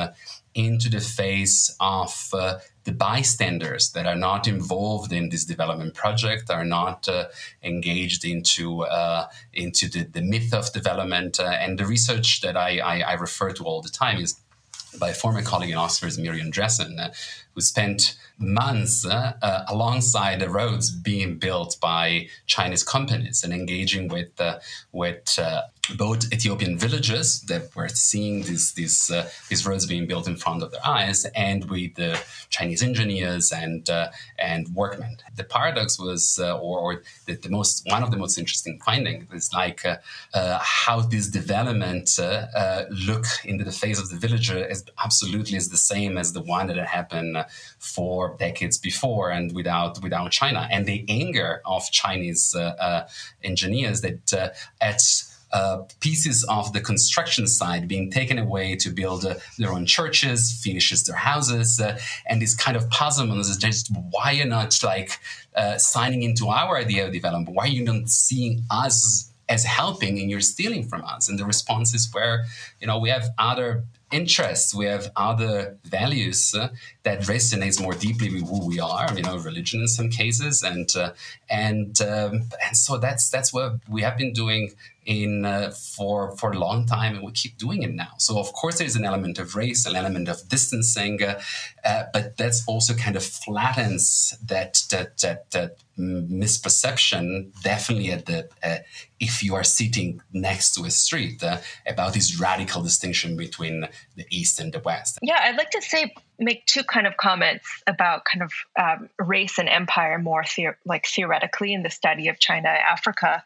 into 0.57 0.89
the 0.89 0.99
face 0.99 1.75
of 1.79 2.29
uh, 2.33 2.57
the 2.87 2.93
bystanders 2.93 3.89
that 3.91 4.07
are 4.07 4.15
not 4.15 4.47
involved 4.47 5.11
in 5.11 5.27
this 5.27 5.43
development 5.43 5.93
project, 5.93 6.49
are 6.49 6.63
not 6.63 7.05
uh, 7.09 7.25
engaged 7.61 8.23
into 8.23 8.83
uh, 8.83 9.27
into 9.53 9.89
the, 9.89 10.03
the 10.03 10.21
myth 10.21 10.53
of 10.53 10.71
development. 10.71 11.37
Uh, 11.37 11.43
and 11.43 11.77
the 11.77 11.85
research 11.85 12.39
that 12.41 12.55
I, 12.55 12.79
I, 12.79 12.99
I, 13.01 13.13
refer 13.15 13.51
to 13.51 13.63
all 13.65 13.81
the 13.81 13.89
time 13.89 14.19
is 14.21 14.39
by 14.97 15.09
a 15.09 15.13
former 15.13 15.41
colleague 15.41 15.71
in 15.71 15.77
Oxford, 15.77 16.17
Miriam 16.17 16.49
Driessen, 16.49 16.97
uh, 16.97 17.09
who 17.53 17.59
spent 17.59 18.17
months 18.37 19.05
uh, 19.05 19.33
uh, 19.41 19.65
alongside 19.67 20.39
the 20.39 20.49
roads 20.49 20.89
being 20.89 21.37
built 21.37 21.75
by 21.81 22.29
Chinese 22.45 22.83
companies 22.83 23.43
and 23.43 23.51
engaging 23.51 24.07
with 24.07 24.31
with 24.93 25.37
both 25.95 26.31
Ethiopian 26.33 26.77
villages 26.77 27.41
that 27.43 27.75
were 27.75 27.89
seeing 27.89 28.43
these 28.43 28.73
these 28.73 29.09
uh, 29.11 29.29
these 29.49 29.65
roads 29.65 29.85
being 29.85 30.07
built 30.07 30.27
in 30.27 30.35
front 30.35 30.63
of 30.63 30.71
their 30.71 30.85
eyes, 30.85 31.25
and 31.35 31.69
with 31.69 31.95
the 31.95 32.19
Chinese 32.49 32.83
engineers 32.83 33.51
and 33.51 33.89
uh, 33.89 34.09
and 34.37 34.67
workmen. 34.73 35.17
The 35.35 35.43
paradox 35.43 35.99
was, 35.99 36.39
uh, 36.41 36.57
or, 36.57 36.79
or 36.79 37.03
the, 37.25 37.35
the, 37.35 37.49
most 37.49 37.85
one 37.85 38.03
of 38.03 38.11
the 38.11 38.17
most 38.17 38.37
interesting 38.37 38.79
findings 38.83 39.31
is 39.33 39.53
like 39.53 39.85
uh, 39.85 39.97
uh, 40.33 40.59
how 40.61 41.01
this 41.01 41.27
development 41.27 42.19
look 42.89 43.25
into 43.45 43.63
the 43.63 43.71
face 43.71 43.99
of 43.99 44.09
the 44.09 44.17
villager 44.17 44.57
is 44.57 44.83
absolutely 45.03 45.57
is 45.57 45.69
the 45.69 45.77
same 45.77 46.17
as 46.17 46.33
the 46.33 46.41
one 46.41 46.67
that 46.67 46.77
had 46.77 46.87
happened 46.87 47.37
for 47.79 48.35
decades 48.37 48.77
before 48.77 49.29
and 49.29 49.53
without 49.53 50.01
without 50.01 50.31
China, 50.31 50.67
and 50.71 50.85
the 50.85 51.05
anger 51.07 51.61
of 51.65 51.89
Chinese 51.91 52.55
engineers 53.43 54.01
that 54.01 54.53
at 54.81 55.01
uh, 55.51 55.83
pieces 55.99 56.43
of 56.49 56.73
the 56.73 56.81
construction 56.81 57.47
side 57.47 57.87
being 57.87 58.11
taken 58.11 58.37
away 58.37 58.75
to 58.75 58.89
build 58.89 59.25
uh, 59.25 59.35
their 59.57 59.71
own 59.71 59.85
churches, 59.85 60.51
finishes 60.63 61.03
their 61.05 61.15
houses, 61.15 61.79
uh, 61.79 61.97
and 62.25 62.41
this 62.41 62.55
kind 62.55 62.75
of 62.75 62.89
puzzlement 62.89 63.39
is 63.39 63.57
just 63.57 63.89
why 64.11 64.31
you're 64.31 64.45
not 64.45 64.77
like 64.83 65.19
uh, 65.55 65.77
signing 65.77 66.23
into 66.23 66.47
our 66.49 66.77
idea 66.77 67.07
of 67.07 67.13
development? 67.13 67.55
Why 67.55 67.65
are 67.65 67.67
you 67.67 67.83
not 67.83 68.09
seeing 68.09 68.63
us 68.69 69.31
as 69.49 69.63
helping 69.63 70.19
and 70.19 70.29
you're 70.29 70.41
stealing 70.41 70.87
from 70.87 71.03
us? 71.03 71.29
And 71.29 71.39
the 71.39 71.45
response 71.45 71.93
is 71.93 72.09
where 72.13 72.45
you 72.79 72.87
know 72.87 72.99
we 72.99 73.09
have 73.09 73.29
other 73.37 73.83
interests, 74.11 74.73
we 74.73 74.85
have 74.85 75.11
other 75.15 75.77
values 75.83 76.53
uh, 76.55 76.69
that 77.03 77.21
resonates 77.21 77.81
more 77.81 77.93
deeply 77.93 78.29
with 78.29 78.47
who 78.47 78.65
we 78.65 78.79
are. 78.79 79.07
You 79.15 79.23
know, 79.23 79.37
religion 79.37 79.81
in 79.81 79.87
some 79.87 80.09
cases, 80.09 80.63
and 80.63 80.89
uh, 80.95 81.13
and 81.49 81.99
um, 82.01 82.49
and 82.65 82.75
so 82.75 82.97
that's 82.97 83.29
that's 83.29 83.51
what 83.53 83.79
we 83.89 84.01
have 84.01 84.17
been 84.17 84.33
doing 84.33 84.73
in 85.07 85.45
uh, 85.45 85.71
for 85.71 86.35
for 86.35 86.51
a 86.51 86.59
long 86.59 86.85
time, 86.85 87.15
and 87.15 87.25
we 87.25 87.31
keep 87.31 87.57
doing 87.57 87.81
it 87.81 87.93
now. 87.93 88.11
So 88.17 88.37
of 88.37 88.51
course, 88.53 88.77
there's 88.77 88.97
an 88.97 89.05
element 89.05 89.39
of 89.39 89.55
race, 89.55 89.85
an 89.85 89.95
element 89.95 90.27
of 90.27 90.47
distancing, 90.49 91.23
uh, 91.23 91.41
uh, 91.83 92.03
but 92.13 92.37
that's 92.37 92.63
also 92.67 92.93
kind 92.93 93.15
of 93.15 93.23
flattens 93.23 94.37
that 94.45 94.83
that 94.91 95.17
that, 95.19 95.49
that 95.51 95.77
misperception. 95.97 97.51
Definitely 97.63 98.11
at 98.11 98.25
the 98.25 98.49
uh, 98.61 98.79
if 99.19 99.41
you 99.41 99.55
are 99.55 99.63
sitting 99.63 100.21
next 100.33 100.75
to 100.75 100.83
a 100.83 100.91
street 100.91 101.41
uh, 101.41 101.59
about 101.87 102.13
this 102.13 102.39
radical 102.39 102.83
distinction 102.83 103.37
between 103.37 103.87
the 104.17 104.25
east 104.29 104.59
and 104.59 104.73
the 104.73 104.79
west. 104.79 105.19
Yeah, 105.21 105.39
I'd 105.41 105.57
like 105.57 105.71
to 105.71 105.81
say 105.81 106.13
make 106.39 106.65
two 106.65 106.83
kind 106.83 107.07
of 107.07 107.17
comments 107.17 107.67
about 107.87 108.25
kind 108.25 108.43
of 108.43 108.51
um, 108.79 109.09
race 109.19 109.57
and 109.57 109.67
empire 109.69 110.19
more 110.19 110.43
the- 110.55 110.75
like 110.85 111.05
theoretically 111.05 111.73
in 111.73 111.83
the 111.83 111.89
study 111.89 112.27
of 112.29 112.39
China 112.39 112.69
Africa, 112.69 113.43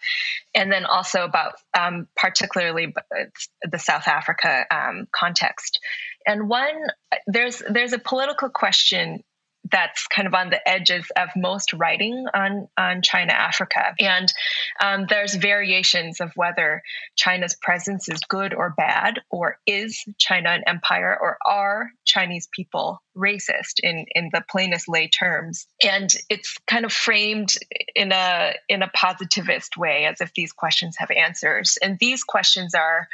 and 0.54 0.72
then 0.72 0.86
also 0.86 1.24
about 1.24 1.54
um, 1.78 2.08
particularly 2.16 2.94
the 3.64 3.80
South 3.80 4.08
Africa 4.08 4.66
um, 4.72 5.08
context. 5.12 5.80
And 6.26 6.50
one 6.50 6.88
there's 7.28 7.62
there's 7.70 7.94
a 7.94 8.00
political 8.00 8.50
question 8.50 9.24
that's 9.72 10.08
kind 10.08 10.28
of 10.28 10.34
on 10.34 10.50
the 10.50 10.68
edges 10.68 11.06
of 11.16 11.30
most 11.36 11.74
writing 11.74 12.26
on 12.34 12.68
on 12.78 13.02
China 13.02 13.34
Africa, 13.34 13.94
and 14.00 14.32
um, 14.84 15.06
there's 15.08 15.36
variations 15.36 16.20
of 16.20 16.32
whether 16.36 16.82
China's 17.16 17.56
presence 17.56 18.10
is 18.10 18.20
good 18.28 18.54
or 18.54 18.74
bad, 18.76 19.20
or 19.30 19.60
is 19.68 20.04
China 20.18 20.50
an 20.50 20.64
empire, 20.68 21.18
or 21.20 21.38
are 21.46 21.92
Chinese 22.12 22.48
people 22.52 23.02
racist 23.16 23.80
in 23.82 24.06
in 24.14 24.30
the 24.34 24.44
plainest 24.50 24.88
lay 24.88 25.08
terms, 25.08 25.68
and 25.84 26.14
it's 26.30 26.58
kind 26.68 26.86
of 26.86 26.92
framed 26.92 27.56
in 27.96 28.12
a 28.12 28.54
in 28.68 28.82
a 28.82 28.90
positivist 28.90 29.78
way, 29.78 30.06
as 30.06 30.22
if 30.22 30.34
these 30.34 30.52
questions 30.52 30.96
have 30.98 31.10
answers, 31.12 31.78
and 31.82 31.98
these 32.00 32.24
questions 32.24 32.76
are 32.76 33.08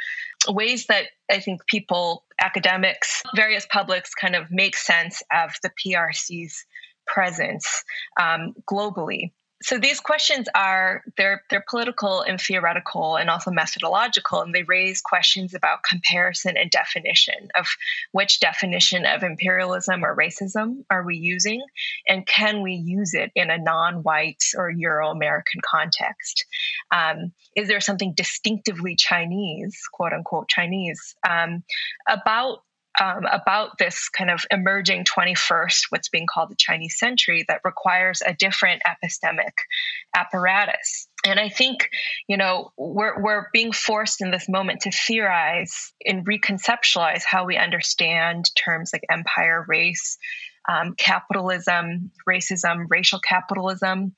ways 0.48 0.86
that 0.86 1.04
I 1.30 1.40
think 1.40 1.66
people, 1.66 2.24
academics, 2.40 3.22
various 3.34 3.66
publics 3.70 4.14
kind 4.14 4.34
of 4.34 4.50
make 4.50 4.76
sense 4.76 5.22
of 5.32 5.52
the 5.62 5.70
PRC's 5.70 6.64
presence 7.06 7.84
um, 8.20 8.54
globally 8.70 9.32
so 9.62 9.78
these 9.78 9.98
questions 9.98 10.46
are 10.54 11.02
they're 11.16 11.42
they're 11.50 11.64
political 11.68 12.20
and 12.20 12.40
theoretical 12.40 13.16
and 13.16 13.28
also 13.28 13.50
methodological 13.50 14.40
and 14.40 14.54
they 14.54 14.62
raise 14.62 15.00
questions 15.00 15.52
about 15.52 15.82
comparison 15.82 16.56
and 16.56 16.70
definition 16.70 17.48
of 17.56 17.66
which 18.12 18.38
definition 18.38 19.04
of 19.04 19.22
imperialism 19.22 20.04
or 20.04 20.16
racism 20.16 20.84
are 20.90 21.04
we 21.04 21.16
using 21.16 21.62
and 22.08 22.26
can 22.26 22.62
we 22.62 22.74
use 22.74 23.14
it 23.14 23.32
in 23.34 23.50
a 23.50 23.58
non-white 23.58 24.42
or 24.56 24.70
euro-american 24.70 25.60
context? 25.68 26.44
Um, 26.92 27.32
is 27.56 27.68
there 27.68 27.80
something 27.80 28.14
distinctively 28.14 28.94
chinese 28.94 29.76
quote 29.92 30.12
unquote 30.12 30.48
chinese 30.48 31.16
um, 31.28 31.64
about 32.08 32.62
um, 33.00 33.24
about 33.30 33.78
this 33.78 34.08
kind 34.08 34.30
of 34.30 34.44
emerging 34.50 35.04
21st, 35.04 35.86
what's 35.90 36.08
being 36.08 36.26
called 36.26 36.50
the 36.50 36.56
Chinese 36.56 36.98
century, 36.98 37.44
that 37.48 37.60
requires 37.64 38.22
a 38.24 38.34
different 38.34 38.82
epistemic 38.86 39.52
apparatus. 40.14 41.08
And 41.24 41.38
I 41.38 41.48
think, 41.48 41.90
you 42.28 42.36
know, 42.36 42.72
we're, 42.76 43.20
we're 43.22 43.46
being 43.52 43.72
forced 43.72 44.20
in 44.20 44.30
this 44.30 44.48
moment 44.48 44.82
to 44.82 44.90
theorize 44.90 45.92
and 46.04 46.26
reconceptualize 46.26 47.22
how 47.24 47.44
we 47.44 47.56
understand 47.56 48.50
terms 48.56 48.90
like 48.92 49.02
empire, 49.10 49.64
race, 49.68 50.18
um, 50.68 50.94
capitalism, 50.98 52.10
racism, 52.28 52.86
racial 52.90 53.20
capitalism 53.20 54.14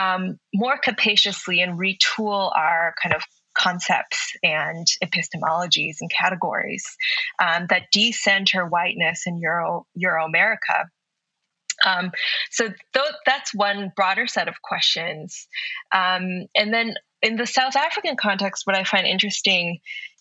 um, 0.00 0.38
more 0.54 0.78
capaciously 0.78 1.60
and 1.60 1.78
retool 1.78 2.54
our 2.56 2.94
kind 3.02 3.14
of 3.14 3.22
concepts 3.58 4.32
and 4.42 4.86
epistemologies 5.02 5.96
and 6.00 6.10
categories 6.10 6.84
um, 7.42 7.66
that 7.68 7.84
decenter 7.92 8.66
whiteness 8.66 9.24
in 9.26 9.38
Euro 9.38 9.86
Euro 9.94 10.24
America. 10.24 10.88
Um, 11.84 12.10
so 12.50 12.68
th- 12.68 13.14
that's 13.24 13.54
one 13.54 13.92
broader 13.94 14.26
set 14.26 14.48
of 14.48 14.60
questions, 14.62 15.46
um, 15.92 16.46
and 16.54 16.72
then 16.72 16.94
in 17.22 17.36
the 17.36 17.46
South 17.46 17.76
African 17.76 18.16
context, 18.16 18.66
what 18.66 18.76
I 18.76 18.84
find 18.84 19.06
interesting 19.06 19.78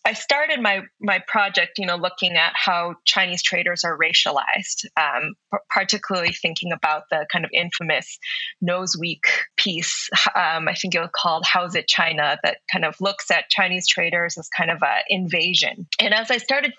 I 0.08 0.14
started 0.14 0.62
my 0.62 0.84
my 1.02 1.20
project, 1.28 1.78
you 1.78 1.86
know, 1.86 1.98
looking 1.98 2.38
at 2.38 2.54
how 2.56 2.96
Chinese 3.04 3.44
traders 3.44 3.84
are 3.84 3.98
racialized, 3.98 4.86
um, 4.96 5.34
p- 5.52 5.58
particularly 5.70 6.32
thinking 6.32 6.72
about 6.72 7.04
the 7.12 7.26
kind 7.30 7.44
of 7.44 7.52
infamous 7.54 8.18
Noseweek 8.64 9.26
piece. 9.58 10.10
Um, 10.34 10.70
I 10.70 10.76
think 10.76 10.96
it 10.96 11.02
was 11.02 11.10
called 11.14 11.44
"How's 11.46 11.76
It 11.76 11.90
China?" 11.90 12.38
that 12.42 12.60
kind 12.72 12.86
of 12.86 12.96
looks 13.02 13.30
at 13.32 13.50
Chinese 13.50 13.86
traders 13.86 14.38
as 14.38 14.48
kind 14.48 14.72
of 14.72 14.78
an 14.82 15.02
invasion. 15.10 15.88
And 16.00 16.14
as 16.14 16.32
I 16.32 16.38
started 16.38 16.74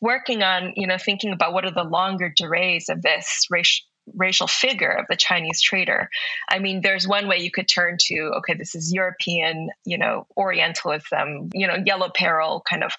working 0.00 0.42
on, 0.42 0.72
you 0.74 0.86
know, 0.86 0.96
thinking 0.96 1.32
about 1.32 1.52
what 1.52 1.66
are 1.66 1.74
the 1.74 1.84
longer 1.84 2.32
durées 2.40 2.88
of 2.88 3.02
this 3.02 3.46
racial 3.50 3.84
racial 4.14 4.46
figure 4.46 4.90
of 4.90 5.06
the 5.08 5.16
Chinese 5.16 5.60
trader. 5.60 6.08
I 6.48 6.58
mean, 6.58 6.80
there's 6.80 7.06
one 7.06 7.28
way 7.28 7.38
you 7.38 7.50
could 7.50 7.68
turn 7.68 7.96
to, 8.06 8.32
okay, 8.38 8.54
this 8.54 8.74
is 8.74 8.92
European, 8.92 9.70
you 9.84 9.98
know, 9.98 10.26
Orientalism, 10.36 11.50
you 11.54 11.66
know, 11.66 11.76
yellow 11.84 12.10
peril, 12.14 12.62
kind 12.68 12.84
of 12.84 12.92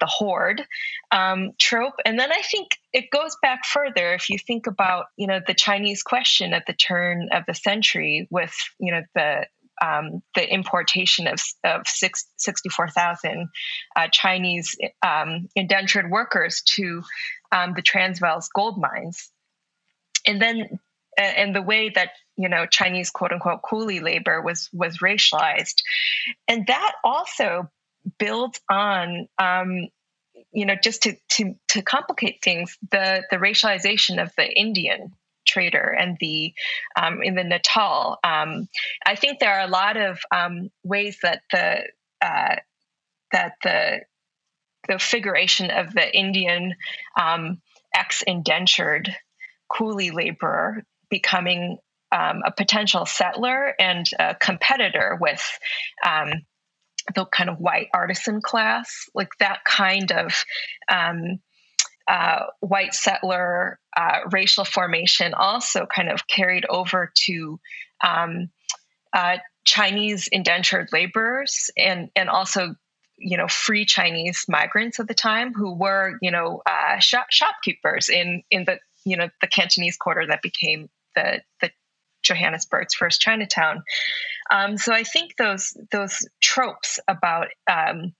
the 0.00 0.06
horde 0.06 0.64
um, 1.10 1.52
trope. 1.58 1.94
And 2.04 2.18
then 2.18 2.32
I 2.32 2.42
think 2.42 2.78
it 2.92 3.10
goes 3.10 3.36
back 3.42 3.64
further. 3.64 4.14
If 4.14 4.30
you 4.30 4.38
think 4.38 4.66
about, 4.66 5.06
you 5.16 5.26
know, 5.26 5.40
the 5.46 5.54
Chinese 5.54 6.02
question 6.02 6.52
at 6.52 6.66
the 6.66 6.72
turn 6.72 7.28
of 7.32 7.44
the 7.46 7.54
century 7.54 8.26
with, 8.30 8.54
you 8.78 8.92
know, 8.92 9.02
the 9.14 9.46
um, 9.82 10.22
the 10.36 10.48
importation 10.48 11.26
of, 11.26 11.40
of 11.64 11.82
64,000 11.86 13.48
uh, 13.96 14.08
Chinese 14.12 14.76
um, 15.04 15.48
indentured 15.56 16.10
workers 16.10 16.62
to 16.76 17.02
um, 17.50 17.74
the 17.74 17.82
Transvaal's 17.82 18.48
gold 18.54 18.78
mines 18.78 19.30
and 20.26 20.40
then 20.40 20.78
and 21.16 21.54
the 21.54 21.62
way 21.62 21.90
that 21.90 22.10
you 22.36 22.48
know 22.48 22.66
Chinese 22.66 23.10
quote 23.10 23.32
unquote 23.32 23.62
coolie 23.62 24.02
labor 24.02 24.40
was 24.40 24.68
was 24.72 24.98
racialized, 24.98 25.82
and 26.48 26.66
that 26.66 26.92
also 27.04 27.70
builds 28.18 28.60
on 28.68 29.28
um, 29.38 29.88
you 30.52 30.66
know 30.66 30.74
just 30.80 31.02
to 31.02 31.16
to 31.30 31.54
to 31.68 31.82
complicate 31.82 32.40
things 32.42 32.78
the 32.90 33.22
the 33.30 33.36
racialization 33.36 34.22
of 34.22 34.32
the 34.36 34.46
Indian 34.46 35.12
trader 35.46 35.94
and 35.98 36.16
the 36.20 36.54
um, 36.96 37.22
in 37.22 37.34
the 37.34 37.44
Natal. 37.44 38.18
Um, 38.24 38.68
I 39.06 39.16
think 39.16 39.38
there 39.38 39.54
are 39.54 39.66
a 39.66 39.70
lot 39.70 39.96
of 39.96 40.20
um, 40.30 40.70
ways 40.82 41.18
that 41.22 41.42
the 41.52 41.82
uh, 42.20 42.56
that 43.32 43.54
the 43.62 44.00
the 44.88 44.98
figuration 44.98 45.70
of 45.70 45.94
the 45.94 46.16
Indian 46.16 46.74
um, 47.18 47.60
ex 47.94 48.22
indentured 48.22 49.14
coolie 49.70 50.12
laborer 50.12 50.84
becoming 51.10 51.78
um, 52.12 52.42
a 52.44 52.52
potential 52.52 53.06
settler 53.06 53.74
and 53.78 54.06
a 54.18 54.34
competitor 54.34 55.18
with 55.20 55.42
um, 56.06 56.30
the 57.14 57.26
kind 57.26 57.50
of 57.50 57.58
white 57.58 57.88
artisan 57.92 58.40
class, 58.40 59.06
like 59.14 59.30
that 59.40 59.64
kind 59.64 60.12
of 60.12 60.44
um, 60.88 61.40
uh, 62.08 62.40
white 62.60 62.94
settler 62.94 63.78
uh, 63.96 64.20
racial 64.30 64.64
formation, 64.64 65.34
also 65.34 65.86
kind 65.86 66.08
of 66.08 66.26
carried 66.26 66.64
over 66.68 67.12
to 67.26 67.58
um, 68.02 68.50
uh, 69.12 69.38
Chinese 69.64 70.28
indentured 70.30 70.88
laborers 70.92 71.70
and 71.76 72.10
and 72.14 72.28
also 72.28 72.74
you 73.16 73.36
know 73.36 73.48
free 73.48 73.84
Chinese 73.84 74.44
migrants 74.48 75.00
at 75.00 75.08
the 75.08 75.14
time 75.14 75.54
who 75.54 75.74
were 75.74 76.18
you 76.20 76.30
know 76.30 76.62
uh, 76.68 76.98
shop, 76.98 77.26
shopkeepers 77.30 78.08
in 78.08 78.42
in 78.50 78.64
the 78.64 78.78
you 79.04 79.16
know 79.16 79.28
the 79.40 79.46
Cantonese 79.46 79.96
Quarter 79.96 80.26
that 80.28 80.42
became 80.42 80.88
the 81.14 81.40
the 81.60 81.70
Johannesburg's 82.22 82.94
first 82.94 83.20
Chinatown. 83.20 83.82
Um, 84.50 84.76
so 84.76 84.92
I 84.92 85.04
think 85.04 85.36
those 85.36 85.76
those 85.92 86.26
tropes 86.42 86.98
about 87.06 87.48
um, 87.70 88.14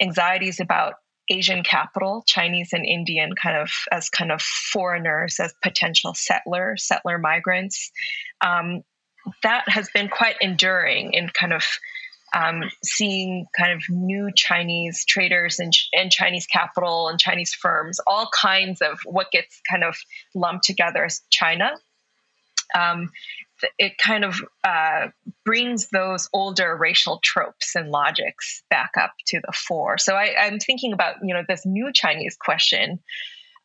anxieties 0.00 0.60
about 0.60 0.94
Asian 1.28 1.62
capital, 1.62 2.24
Chinese 2.26 2.70
and 2.72 2.84
Indian, 2.84 3.34
kind 3.34 3.56
of 3.56 3.70
as 3.92 4.10
kind 4.10 4.32
of 4.32 4.42
foreigners, 4.42 5.38
as 5.38 5.54
potential 5.62 6.12
settlers, 6.14 6.86
settler 6.86 7.18
migrants. 7.18 7.90
Um, 8.40 8.82
that 9.42 9.68
has 9.68 9.88
been 9.92 10.08
quite 10.08 10.36
enduring 10.40 11.12
in 11.12 11.28
kind 11.28 11.52
of 11.52 11.64
um, 12.34 12.62
seeing 12.84 13.46
kind 13.56 13.72
of 13.72 13.82
new 13.88 14.30
Chinese 14.34 15.04
traders 15.04 15.58
and, 15.58 15.72
and, 15.92 16.10
Chinese 16.10 16.46
capital 16.46 17.08
and 17.08 17.18
Chinese 17.18 17.52
firms, 17.52 17.98
all 18.06 18.28
kinds 18.32 18.80
of 18.80 19.00
what 19.04 19.30
gets 19.32 19.60
kind 19.68 19.82
of 19.82 19.96
lumped 20.34 20.64
together 20.64 21.04
as 21.04 21.22
China. 21.30 21.72
Um, 22.74 23.10
it 23.78 23.98
kind 23.98 24.24
of 24.24 24.40
uh, 24.64 25.08
brings 25.44 25.88
those 25.90 26.28
older 26.32 26.76
racial 26.76 27.20
tropes 27.22 27.74
and 27.74 27.90
logics 27.90 28.62
back 28.70 28.92
up 28.96 29.12
to 29.26 29.40
the 29.40 29.52
fore. 29.52 29.98
So 29.98 30.14
I, 30.14 30.46
am 30.46 30.58
thinking 30.58 30.92
about 30.92 31.16
you 31.22 31.34
know 31.34 31.42
this 31.46 31.66
new 31.66 31.90
Chinese 31.92 32.36
question 32.40 33.00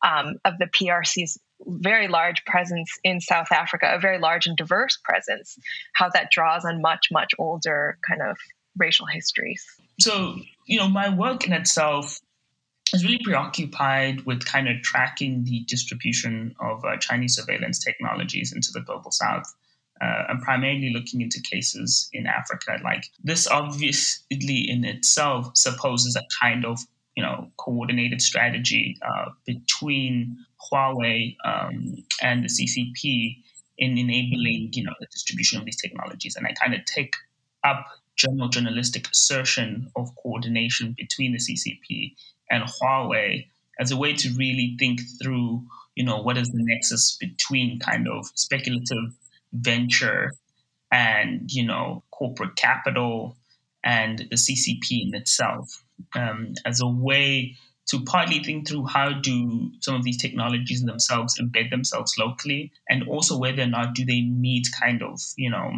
um, 0.02 0.34
of 0.44 0.58
the 0.58 0.66
PRC's 0.66 1.38
very 1.64 2.08
large 2.08 2.44
presence 2.44 2.90
in 3.02 3.20
South 3.20 3.50
Africa, 3.50 3.90
a 3.94 3.98
very 3.98 4.18
large 4.18 4.46
and 4.46 4.56
diverse 4.56 4.98
presence, 5.02 5.58
how 5.94 6.10
that 6.10 6.30
draws 6.30 6.64
on 6.64 6.82
much 6.82 7.08
much 7.10 7.32
older 7.38 7.98
kind 8.06 8.20
of 8.22 8.36
racial 8.76 9.06
histories. 9.06 9.64
So 10.00 10.36
you 10.66 10.78
know 10.78 10.88
my 10.88 11.14
work 11.14 11.46
in 11.46 11.52
itself 11.52 12.20
is 12.94 13.04
really 13.04 13.20
preoccupied 13.24 14.22
with 14.26 14.44
kind 14.44 14.68
of 14.68 14.80
tracking 14.82 15.44
the 15.44 15.60
distribution 15.66 16.54
of 16.60 16.84
uh, 16.84 16.96
Chinese 16.98 17.34
surveillance 17.34 17.78
technologies 17.78 18.52
into 18.52 18.70
the 18.72 18.80
global 18.80 19.10
south 19.10 19.52
uh, 20.00 20.24
I'm 20.28 20.40
primarily 20.40 20.92
looking 20.92 21.20
into 21.20 21.40
cases 21.40 22.08
in 22.12 22.26
Africa. 22.26 22.78
Like 22.82 23.06
this, 23.22 23.46
obviously 23.46 24.68
in 24.68 24.84
itself 24.84 25.50
supposes 25.54 26.16
a 26.16 26.22
kind 26.40 26.64
of 26.64 26.78
you 27.16 27.22
know 27.22 27.50
coordinated 27.56 28.20
strategy 28.20 28.98
uh, 29.02 29.30
between 29.46 30.36
Huawei 30.70 31.36
um, 31.44 32.04
and 32.22 32.44
the 32.44 32.48
CCP 32.48 33.42
in 33.78 33.98
enabling 33.98 34.70
you 34.72 34.84
know 34.84 34.94
the 35.00 35.06
distribution 35.06 35.58
of 35.58 35.64
these 35.64 35.80
technologies. 35.80 36.36
And 36.36 36.46
I 36.46 36.52
kind 36.52 36.74
of 36.74 36.84
take 36.84 37.14
up 37.64 37.86
general 38.16 38.48
journalistic 38.48 39.08
assertion 39.10 39.90
of 39.96 40.14
coordination 40.22 40.94
between 40.96 41.32
the 41.32 41.38
CCP 41.38 42.14
and 42.50 42.64
Huawei 42.64 43.46
as 43.78 43.90
a 43.90 43.96
way 43.96 44.14
to 44.14 44.30
really 44.36 44.76
think 44.78 45.00
through 45.22 45.62
you 45.94 46.04
know 46.04 46.20
what 46.22 46.36
is 46.36 46.50
the 46.50 46.62
nexus 46.62 47.16
between 47.18 47.78
kind 47.78 48.06
of 48.08 48.26
speculative 48.34 49.14
venture 49.52 50.32
and 50.92 51.50
you 51.52 51.64
know 51.66 52.02
corporate 52.10 52.56
capital 52.56 53.36
and 53.84 54.18
the 54.18 54.36
CCP 54.36 55.08
in 55.08 55.14
itself. 55.14 55.82
Um, 56.14 56.54
as 56.66 56.80
a 56.80 56.86
way 56.86 57.56
to 57.88 58.02
partly 58.04 58.42
think 58.42 58.68
through 58.68 58.84
how 58.86 59.12
do 59.12 59.70
some 59.80 59.94
of 59.94 60.04
these 60.04 60.20
technologies 60.20 60.82
themselves 60.82 61.40
embed 61.40 61.70
themselves 61.70 62.14
locally 62.18 62.72
and 62.90 63.08
also 63.08 63.38
whether 63.38 63.62
or 63.62 63.68
not 63.68 63.94
do 63.94 64.04
they 64.04 64.22
meet 64.22 64.66
kind 64.78 65.02
of 65.02 65.20
you 65.36 65.50
know 65.50 65.70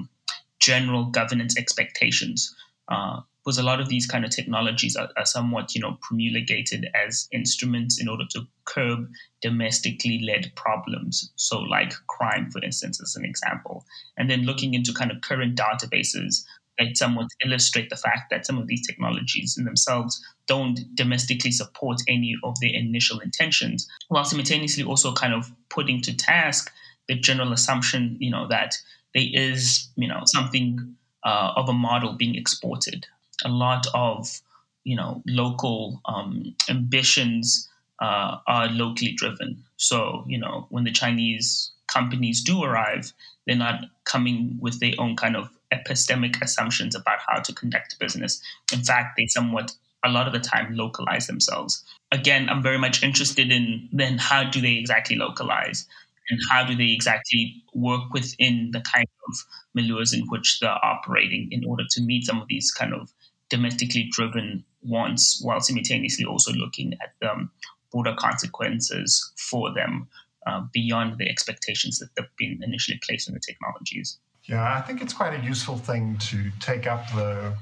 general 0.60 1.06
governance 1.06 1.56
expectations 1.56 2.54
uh, 2.88 3.20
because 3.48 3.58
a 3.58 3.62
lot 3.62 3.80
of 3.80 3.88
these 3.88 4.06
kind 4.06 4.26
of 4.26 4.30
technologies 4.30 4.94
are, 4.94 5.08
are, 5.16 5.24
somewhat, 5.24 5.74
you 5.74 5.80
know, 5.80 5.96
promulgated 6.02 6.86
as 6.94 7.28
instruments 7.32 7.98
in 7.98 8.06
order 8.06 8.24
to 8.28 8.46
curb 8.66 9.08
domestically 9.40 10.20
led 10.22 10.52
problems. 10.54 11.32
So, 11.36 11.60
like 11.60 11.94
crime, 12.08 12.50
for 12.50 12.62
instance, 12.62 13.00
as 13.00 13.16
an 13.16 13.24
example. 13.24 13.86
And 14.18 14.28
then 14.28 14.42
looking 14.42 14.74
into 14.74 14.92
kind 14.92 15.10
of 15.10 15.22
current 15.22 15.56
databases 15.56 16.44
that 16.78 16.98
somewhat 16.98 17.28
illustrate 17.42 17.88
the 17.88 17.96
fact 17.96 18.30
that 18.30 18.44
some 18.44 18.58
of 18.58 18.66
these 18.66 18.86
technologies 18.86 19.56
in 19.56 19.64
themselves 19.64 20.22
don't 20.46 20.80
domestically 20.94 21.50
support 21.50 22.02
any 22.06 22.36
of 22.44 22.54
their 22.60 22.74
initial 22.74 23.18
intentions, 23.20 23.88
while 24.08 24.24
simultaneously 24.24 24.84
also 24.84 25.14
kind 25.14 25.32
of 25.32 25.50
putting 25.70 26.02
to 26.02 26.14
task 26.14 26.70
the 27.08 27.14
general 27.14 27.54
assumption, 27.54 28.18
you 28.20 28.30
know, 28.30 28.46
that 28.48 28.74
there 29.18 29.28
is, 29.32 29.88
you 29.96 30.08
know, 30.08 30.22
something 30.26 30.96
uh, 31.24 31.52
of 31.56 31.68
a 31.68 31.72
model 31.72 32.12
being 32.12 32.36
exported 32.36 33.06
a 33.44 33.48
lot 33.48 33.86
of 33.94 34.40
you 34.84 34.96
know 34.96 35.22
local 35.26 36.00
um, 36.06 36.54
ambitions 36.68 37.68
uh, 38.00 38.38
are 38.46 38.68
locally 38.68 39.12
driven. 39.12 39.62
So 39.76 40.24
you 40.26 40.38
know 40.38 40.66
when 40.70 40.84
the 40.84 40.92
Chinese 40.92 41.72
companies 41.86 42.42
do 42.42 42.62
arrive, 42.62 43.12
they're 43.46 43.56
not 43.56 43.84
coming 44.04 44.58
with 44.60 44.80
their 44.80 44.94
own 44.98 45.16
kind 45.16 45.36
of 45.36 45.50
epistemic 45.72 46.40
assumptions 46.42 46.94
about 46.94 47.18
how 47.26 47.40
to 47.40 47.52
conduct 47.52 47.98
business. 47.98 48.40
In 48.72 48.80
fact, 48.80 49.16
they 49.16 49.26
somewhat 49.26 49.72
a 50.04 50.08
lot 50.08 50.26
of 50.26 50.32
the 50.32 50.40
time 50.40 50.74
localize 50.74 51.26
themselves. 51.26 51.82
Again, 52.12 52.48
I'm 52.48 52.62
very 52.62 52.78
much 52.78 53.02
interested 53.02 53.50
in 53.50 53.88
then 53.92 54.16
how 54.16 54.48
do 54.48 54.60
they 54.60 54.74
exactly 54.74 55.16
localize 55.16 55.86
and 56.30 56.40
how 56.50 56.64
do 56.64 56.74
they 56.76 56.90
exactly 56.92 57.62
work 57.74 58.02
within 58.12 58.70
the 58.72 58.80
kind 58.80 59.06
of 59.28 59.36
milieus 59.76 60.14
in 60.14 60.26
which 60.28 60.58
they're 60.60 60.84
operating 60.84 61.48
in 61.50 61.64
order 61.64 61.84
to 61.90 62.02
meet 62.02 62.24
some 62.24 62.40
of 62.40 62.48
these 62.48 62.70
kind 62.70 62.92
of 62.92 63.12
domestically 63.48 64.08
driven 64.10 64.64
wants 64.82 65.40
while 65.42 65.60
simultaneously 65.60 66.24
also 66.24 66.52
looking 66.52 66.92
at 67.02 67.14
the 67.20 67.30
um, 67.30 67.50
broader 67.90 68.14
consequences 68.18 69.32
for 69.50 69.72
them 69.72 70.08
uh, 70.46 70.62
beyond 70.72 71.18
the 71.18 71.28
expectations 71.28 71.98
that 71.98 72.08
have 72.18 72.28
been 72.36 72.60
initially 72.62 72.98
placed 73.02 73.28
on 73.28 73.34
the 73.34 73.40
technologies. 73.40 74.18
Yeah, 74.44 74.76
I 74.76 74.80
think 74.80 75.02
it's 75.02 75.12
quite 75.12 75.38
a 75.38 75.44
useful 75.44 75.76
thing 75.76 76.16
to 76.18 76.50
take 76.60 76.86
up 76.86 77.06
the 77.14 77.54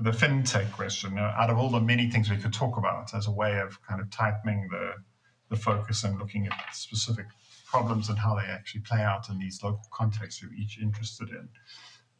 the 0.00 0.12
fintech 0.12 0.70
question 0.70 1.18
out 1.18 1.50
of 1.50 1.58
all 1.58 1.68
the 1.68 1.80
many 1.80 2.08
things 2.08 2.30
we 2.30 2.36
could 2.36 2.52
talk 2.52 2.76
about 2.76 3.12
as 3.14 3.26
a 3.26 3.32
way 3.32 3.58
of 3.58 3.82
kind 3.82 4.00
of 4.00 4.08
tightening 4.10 4.68
the 4.70 4.92
the 5.48 5.56
focus 5.56 6.04
and 6.04 6.18
looking 6.18 6.46
at 6.46 6.52
specific 6.72 7.26
problems 7.70 8.08
and 8.08 8.18
how 8.18 8.34
they 8.34 8.50
actually 8.50 8.80
play 8.80 9.02
out 9.02 9.28
in 9.28 9.38
these 9.38 9.62
local 9.62 9.86
contexts 9.92 10.42
we're 10.42 10.52
each 10.54 10.78
interested 10.80 11.28
in. 11.30 11.48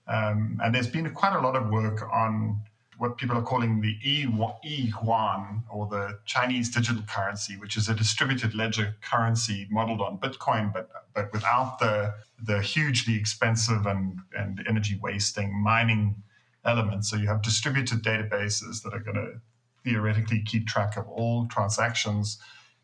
Um, 0.07 0.61
and 0.63 0.75
there's 0.75 0.89
been 0.89 1.11
quite 1.13 1.35
a 1.35 1.41
lot 1.41 1.57
of 1.57 1.69
work 1.71 2.03
on 2.13 2.61
what 2.99 3.17
people 3.17 3.37
are 3.37 3.43
calling 3.43 3.81
the 3.81 3.97
e-yuan 4.05 5.63
or 5.71 5.87
the 5.87 6.19
Chinese 6.25 6.69
digital 6.69 7.03
currency, 7.03 7.57
which 7.57 7.77
is 7.77 7.89
a 7.89 7.95
distributed 7.95 8.55
ledger 8.55 8.97
currency 9.03 9.69
modeled 9.71 10.01
on 10.01 10.19
Bitcoin, 10.19 10.73
but 10.73 10.89
but 11.15 11.33
without 11.33 11.79
the 11.79 12.13
the 12.45 12.61
hugely 12.61 13.15
expensive 13.15 13.87
and, 13.87 14.19
and 14.37 14.65
energy 14.69 14.99
wasting 15.01 15.57
mining 15.63 16.23
elements. 16.65 17.09
So 17.11 17.17
you 17.17 17.29
have 17.29 17.43
distributed 17.43 18.03
databases 18.03 18.83
that 18.83 18.93
are 18.93 19.01
going 19.01 19.17
to 19.17 19.41
theoretically 19.85 20.43
keep 20.45 20.67
track 20.67 20.97
of 20.97 21.09
all 21.09 21.47
transactions. 21.47 22.39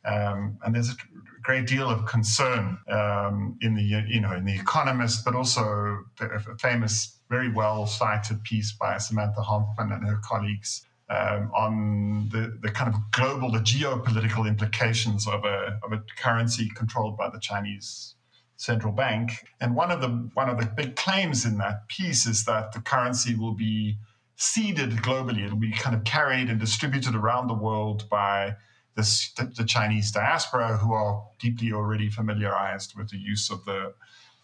Um, 0.04 0.58
and 0.64 0.74
there's 0.74 0.90
a 0.90 0.96
great 1.44 1.66
deal 1.66 1.88
of 1.88 2.06
concern 2.06 2.78
um, 2.88 3.56
in 3.60 3.74
the 3.74 3.82
you 3.82 4.20
know 4.20 4.32
in 4.32 4.44
the 4.44 4.54
Economist, 4.54 5.24
but 5.24 5.34
also 5.34 6.04
a 6.20 6.58
famous 6.58 7.20
very 7.30 7.50
well 7.50 7.86
cited 7.86 8.42
piece 8.42 8.72
by 8.72 8.98
Samantha 8.98 9.42
Hoffman 9.42 9.92
and 9.92 10.06
her 10.06 10.20
colleagues 10.24 10.86
um, 11.10 11.50
on 11.54 12.28
the, 12.30 12.58
the 12.62 12.70
kind 12.70 12.92
of 12.92 13.00
global, 13.10 13.50
the 13.50 13.58
geopolitical 13.58 14.46
implications 14.46 15.26
of 15.28 15.44
a, 15.44 15.78
of 15.82 15.92
a 15.92 16.02
currency 16.16 16.70
controlled 16.74 17.16
by 17.16 17.28
the 17.28 17.38
Chinese 17.38 18.14
central 18.56 18.92
bank. 18.92 19.32
And 19.60 19.76
one 19.76 19.90
of 19.90 20.00
the 20.00 20.08
one 20.34 20.48
of 20.48 20.58
the 20.58 20.66
big 20.66 20.96
claims 20.96 21.44
in 21.44 21.58
that 21.58 21.88
piece 21.88 22.26
is 22.26 22.44
that 22.44 22.72
the 22.72 22.80
currency 22.80 23.34
will 23.34 23.54
be 23.54 23.98
seeded 24.36 24.90
globally. 24.90 25.44
It'll 25.44 25.56
be 25.56 25.72
kind 25.72 25.94
of 25.94 26.04
carried 26.04 26.48
and 26.48 26.58
distributed 26.58 27.14
around 27.14 27.48
the 27.48 27.54
world 27.54 28.08
by 28.08 28.56
this, 28.96 29.32
the, 29.32 29.64
Chinese 29.64 30.12
diaspora, 30.12 30.76
who 30.76 30.92
are 30.92 31.24
deeply 31.38 31.72
already 31.72 32.08
familiarized 32.08 32.94
with 32.96 33.10
the 33.10 33.18
use 33.18 33.50
of 33.50 33.64
the 33.64 33.94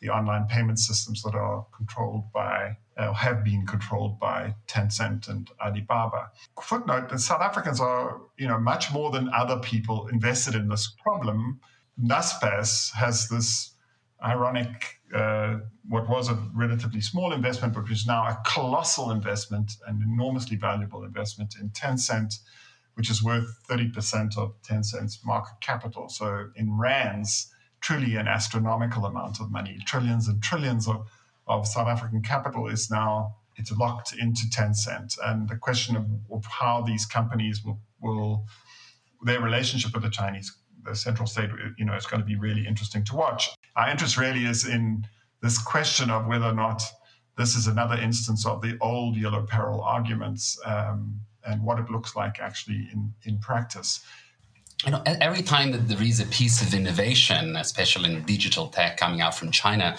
the 0.00 0.08
online 0.08 0.46
payment 0.46 0.78
systems 0.78 1.22
that 1.22 1.34
are 1.34 1.66
controlled 1.76 2.32
by 2.32 2.74
uh, 2.96 3.12
have 3.12 3.44
been 3.44 3.66
controlled 3.66 4.18
by 4.18 4.54
Tencent 4.66 5.28
and 5.28 5.50
Alibaba. 5.64 6.30
Footnote: 6.62 7.10
the 7.10 7.18
South 7.18 7.42
Africans 7.42 7.80
are, 7.80 8.20
you 8.38 8.48
know, 8.48 8.58
much 8.58 8.92
more 8.92 9.10
than 9.10 9.30
other 9.34 9.58
people 9.58 10.06
invested 10.08 10.54
in 10.54 10.68
this 10.68 10.94
problem. 11.02 11.60
Naspers 12.02 12.92
has 12.92 13.28
this 13.28 13.74
ironic, 14.22 15.00
uh, 15.14 15.58
what 15.88 16.08
was 16.08 16.28
a 16.28 16.34
relatively 16.54 17.00
small 17.00 17.32
investment, 17.32 17.74
but 17.74 17.84
which 17.84 17.92
is 17.92 18.06
now 18.06 18.24
a 18.24 18.38
colossal 18.46 19.10
investment, 19.10 19.72
an 19.86 20.02
enormously 20.02 20.56
valuable 20.56 21.04
investment 21.04 21.54
in 21.60 21.70
Tencent, 21.70 22.38
which 23.00 23.08
is 23.08 23.22
worth 23.22 23.58
30% 23.66 24.36
of 24.36 24.52
Tencent's 24.60 25.24
market 25.24 25.54
capital. 25.62 26.10
So 26.10 26.50
in 26.54 26.76
rands, 26.78 27.50
truly 27.80 28.16
an 28.16 28.28
astronomical 28.28 29.06
amount 29.06 29.40
of 29.40 29.50
money. 29.50 29.78
Trillions 29.86 30.28
and 30.28 30.42
trillions 30.42 30.86
of, 30.86 31.08
of 31.46 31.66
South 31.66 31.88
African 31.88 32.20
capital 32.20 32.68
is 32.68 32.90
now 32.90 33.36
it's 33.56 33.72
locked 33.72 34.12
into 34.12 34.42
Tencent. 34.50 35.16
And 35.24 35.48
the 35.48 35.56
question 35.56 35.96
of, 35.96 36.04
of 36.30 36.44
how 36.44 36.82
these 36.82 37.06
companies 37.06 37.64
will, 37.64 37.80
will, 38.02 38.44
their 39.22 39.40
relationship 39.40 39.94
with 39.94 40.02
the 40.02 40.10
Chinese, 40.10 40.54
the 40.84 40.94
central 40.94 41.26
state, 41.26 41.48
you 41.78 41.86
know, 41.86 41.94
is 41.94 42.04
going 42.04 42.20
to 42.20 42.26
be 42.26 42.36
really 42.36 42.66
interesting 42.66 43.02
to 43.06 43.16
watch. 43.16 43.48
Our 43.76 43.88
interest 43.88 44.18
really 44.18 44.44
is 44.44 44.66
in 44.66 45.06
this 45.40 45.56
question 45.56 46.10
of 46.10 46.26
whether 46.26 46.44
or 46.44 46.54
not 46.54 46.82
this 47.38 47.56
is 47.56 47.66
another 47.66 47.96
instance 47.96 48.44
of 48.44 48.60
the 48.60 48.76
old 48.82 49.16
yellow 49.16 49.46
peril 49.46 49.80
arguments 49.80 50.60
um, 50.66 51.22
and 51.44 51.62
what 51.62 51.79
it 51.79 51.90
looks 51.90 52.16
like 52.16 52.40
actually 52.40 52.88
in, 52.92 53.12
in 53.24 53.38
practice. 53.38 54.05
You 54.85 54.92
know, 54.92 55.03
every 55.05 55.42
time 55.42 55.72
that 55.72 55.88
there 55.88 56.03
is 56.03 56.20
a 56.20 56.26
piece 56.26 56.62
of 56.62 56.72
innovation, 56.72 57.55
especially 57.57 58.14
in 58.14 58.22
digital 58.24 58.68
tech 58.68 58.96
coming 58.96 59.20
out 59.20 59.35
from 59.35 59.50
China, 59.50 59.98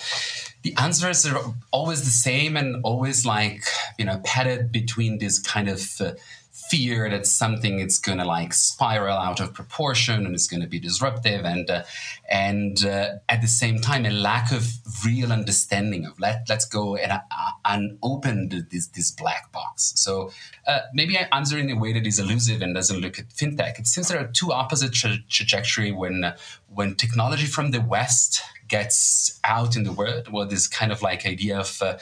the 0.64 0.76
answers 0.78 1.26
are 1.28 1.40
always 1.72 2.04
the 2.04 2.10
same 2.10 2.58
and 2.58 2.82
always 2.84 3.24
like, 3.24 3.64
you 4.00 4.06
know, 4.06 4.20
padded 4.24 4.72
between 4.72 5.20
this 5.20 5.38
kind 5.38 5.70
of 5.70 5.82
uh, 6.02 6.14
fear 6.52 7.10
that 7.10 7.26
something 7.26 7.80
is 7.80 7.98
going 7.98 8.18
to 8.18 8.26
like 8.26 8.54
spiral 8.54 9.18
out 9.18 9.40
of 9.40 9.54
proportion 9.54 10.26
and 10.26 10.36
it's 10.36 10.48
going 10.48 10.62
to 10.62 10.68
be 10.68 10.80
disruptive 10.80 11.46
and 11.46 11.70
uh, 11.70 11.84
and 12.30 12.86
uh, 12.86 13.08
at 13.30 13.42
the 13.42 13.48
same 13.48 13.80
time 13.80 14.06
a 14.06 14.12
lack 14.12 14.52
of 14.52 14.68
real 15.06 15.32
understanding 15.32 16.06
of 16.06 16.20
let 16.20 16.46
let's 16.50 16.66
go 16.66 16.96
and, 16.96 17.12
uh, 17.12 18.62
this 18.70 18.88
this 18.88 19.12
black 19.12 19.52
box. 19.52 19.94
So 19.96 20.32
uh, 20.68 20.82
maybe 20.94 21.18
I 21.18 21.28
answer 21.32 21.58
in 21.58 21.70
a 21.70 21.78
way 21.78 21.94
that 21.94 22.06
is 22.06 22.20
elusive 22.20 22.62
and 22.62 22.76
doesn't 22.76 23.00
look 23.00 23.18
at 23.18 23.30
fintech. 23.30 23.80
It 23.80 23.88
seems 23.88 24.10
there 24.10 24.20
are 24.20 24.28
two 24.28 24.52
opposite 24.52 24.94
tra- 24.94 25.24
trajectory 25.30 25.92
when 25.92 26.24
uh, 26.24 26.38
when 26.74 26.96
technology 26.96 27.46
from 27.46 27.72
the 27.72 27.82
west 27.82 28.42
gets 28.68 29.40
out 29.44 29.76
in 29.76 29.84
the 29.84 29.92
world. 29.92 30.32
Well 30.32 30.48
this 30.48 30.68
kind 30.68 30.92
of 30.92 31.02
like 31.02 31.26
idea 31.26 31.60
of 31.60 31.82
uh, 31.82 31.98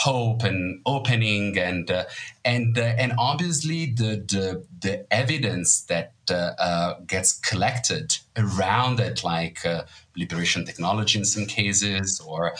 hope 0.00 0.42
and 0.44 0.80
opening 0.86 1.58
and 1.58 1.90
uh, 1.90 2.04
and 2.44 2.78
uh, 2.78 3.02
and 3.02 3.12
obviously 3.18 3.86
the 3.86 4.24
the, 4.32 4.64
the 4.80 5.12
evidence 5.12 5.82
that 5.82 6.12
uh, 6.30 6.52
uh 6.66 6.94
gets 7.06 7.38
collected 7.40 8.16
around 8.36 8.98
it 8.98 9.22
like 9.22 9.64
uh, 9.66 9.82
liberation 10.16 10.64
technology 10.64 11.18
in 11.18 11.24
some 11.24 11.44
cases 11.44 12.20
or 12.26 12.54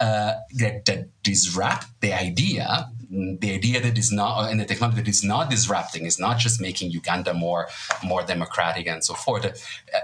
uh, 0.00 0.34
that, 0.58 0.84
that 0.84 1.08
disrupt 1.22 1.86
the 2.00 2.12
idea 2.12 2.90
the 3.40 3.52
idea 3.52 3.80
that 3.80 3.96
is 3.96 4.10
not 4.12 4.50
and 4.50 4.60
the 4.60 4.64
technology 4.64 5.00
that 5.00 5.08
is 5.08 5.24
not 5.24 5.48
disrupting 5.48 6.04
is 6.04 6.18
not 6.18 6.38
just 6.38 6.60
making 6.60 6.90
Uganda 6.90 7.32
more 7.32 7.68
more 8.04 8.22
democratic 8.22 8.86
and 8.86 9.02
so 9.02 9.14
forth 9.14 9.44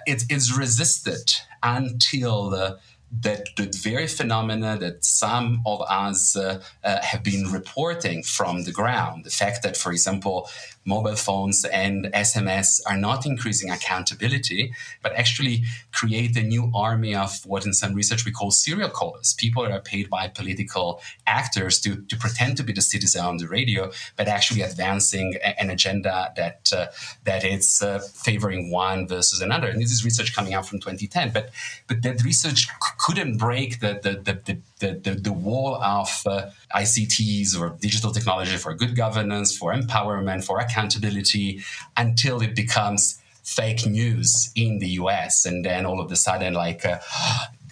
it 0.07 0.24
is 0.31 0.57
resisted 0.57 1.27
until 1.62 2.79
that 3.11 3.49
the 3.57 3.73
very 3.83 4.07
phenomena 4.07 4.77
that 4.79 5.05
some 5.05 5.62
of 5.64 5.81
us 5.83 6.37
uh, 6.37 6.61
uh, 6.85 7.01
have 7.03 7.23
been 7.23 7.51
reporting 7.51 8.23
from 8.23 8.64
the 8.64 8.73
ground, 8.73 9.25
the 9.25 9.31
fact 9.31 9.62
that, 9.62 9.77
for 9.77 9.92
example, 9.92 10.49
mobile 10.88 11.16
phones 11.16 11.64
and 11.66 12.07
SMS 12.07 12.81
are 12.87 12.96
not 12.96 13.27
increasing 13.27 13.70
accountability, 13.70 14.72
but 15.03 15.12
actually 15.12 15.64
create 15.92 16.35
a 16.37 16.42
new 16.42 16.72
army 16.74 17.14
of 17.14 17.44
what 17.44 17.66
in 17.66 17.74
some 17.74 17.92
research 17.94 18.24
we 18.24 18.33
call 18.33 18.51
serial 18.51 18.88
callers, 18.88 19.35
people 19.35 19.62
that 19.62 19.72
are 19.72 19.81
paid 19.81 20.09
by 20.09 20.27
political 20.29 21.01
actors 21.27 21.79
to, 21.81 22.03
to 22.11 22.16
pretend 22.16 22.57
to 22.57 22.62
be 22.62 22.72
the 22.72 22.81
citizen 22.81 23.22
on 23.24 23.37
the 23.37 23.46
radio, 23.46 23.90
but 24.16 24.29
actually 24.29 24.62
advancing 24.62 25.37
an 25.59 25.68
agenda 25.68 26.33
that 26.37 26.72
uh, 26.74 26.87
that 27.24 27.44
is 27.44 27.83
uh, 27.83 27.98
favoring 27.98 28.70
one 28.70 29.07
versus 29.07 29.40
another. 29.42 29.68
And 29.68 29.81
this 29.81 29.92
is 29.92 30.05
research 30.05 30.35
coming 30.35 30.55
out 30.55 30.66
from 30.66 30.81
2010, 30.81 31.33
but 31.33 31.51
but 31.87 32.03
that 32.03 32.24
research 32.24 32.61
c- 32.66 32.72
couldn't 32.98 33.37
break 33.37 33.81
the 33.81 34.01
the, 34.03 34.12
the, 34.27 34.35
the 34.46 34.57
the, 34.81 35.01
the, 35.03 35.12
the 35.12 35.33
wall 35.33 35.77
of 35.77 36.09
uh, 36.27 36.51
ICTs 36.75 37.59
or 37.59 37.77
digital 37.81 38.12
technology 38.12 38.57
for 38.57 38.75
good 38.75 38.95
governance, 38.97 39.57
for 39.57 39.73
empowerment, 39.73 40.45
for 40.45 40.59
accountability, 40.61 41.62
until 41.97 42.41
it 42.41 42.55
becomes 42.55 43.21
fake 43.43 43.87
news 43.87 44.51
in 44.55 44.79
the 44.79 44.88
US. 45.01 45.45
And 45.45 45.64
then 45.64 45.87
all 45.87 46.01
of 46.01 46.11
a 46.12 46.17
sudden, 46.17 46.55
like, 46.55 46.85
uh, 46.85 46.99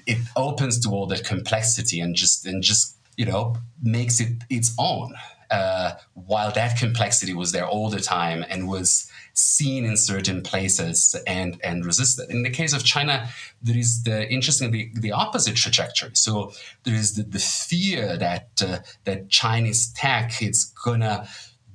it 0.07 0.19
opens 0.37 0.79
to 0.81 0.91
all 0.91 1.07
that 1.07 1.25
complexity 1.25 2.01
and 2.01 2.15
just, 2.15 2.47
and 2.47 2.63
just, 2.63 2.97
you 3.17 3.27
know, 3.27 3.57
makes 3.83 4.21
it 4.21 4.33
its 4.49 4.75
own. 4.79 5.15
Uh, 5.51 5.93
while 6.15 6.51
that 6.51 6.77
complexity 6.77 7.33
was 7.33 7.53
there 7.53 7.67
all 7.67 7.89
the 7.89 8.01
time 8.01 8.45
and 8.49 8.69
was 8.69 9.11
seen 9.37 9.85
in 9.85 9.97
certain 9.97 10.43
places 10.43 11.15
and 11.27 11.61
and 11.63 11.85
resisted. 11.85 12.31
In 12.31 12.43
the 12.43 12.51
case 12.51 12.73
of 12.73 12.85
China, 12.85 13.29
there 13.63 13.77
is 13.77 14.03
the 14.03 14.29
interestingly 14.31 14.91
the 14.95 15.13
opposite 15.13 15.57
trajectory. 15.57 16.13
So 16.15 16.53
there 16.85 16.95
is 16.95 17.15
the, 17.15 17.23
the 17.23 17.39
fear 17.39 18.17
that 18.17 18.49
uh, 18.63 18.79
that 19.05 19.29
Chinese 19.29 19.93
tech 19.93 20.43
is 20.43 20.65
gonna 20.65 21.29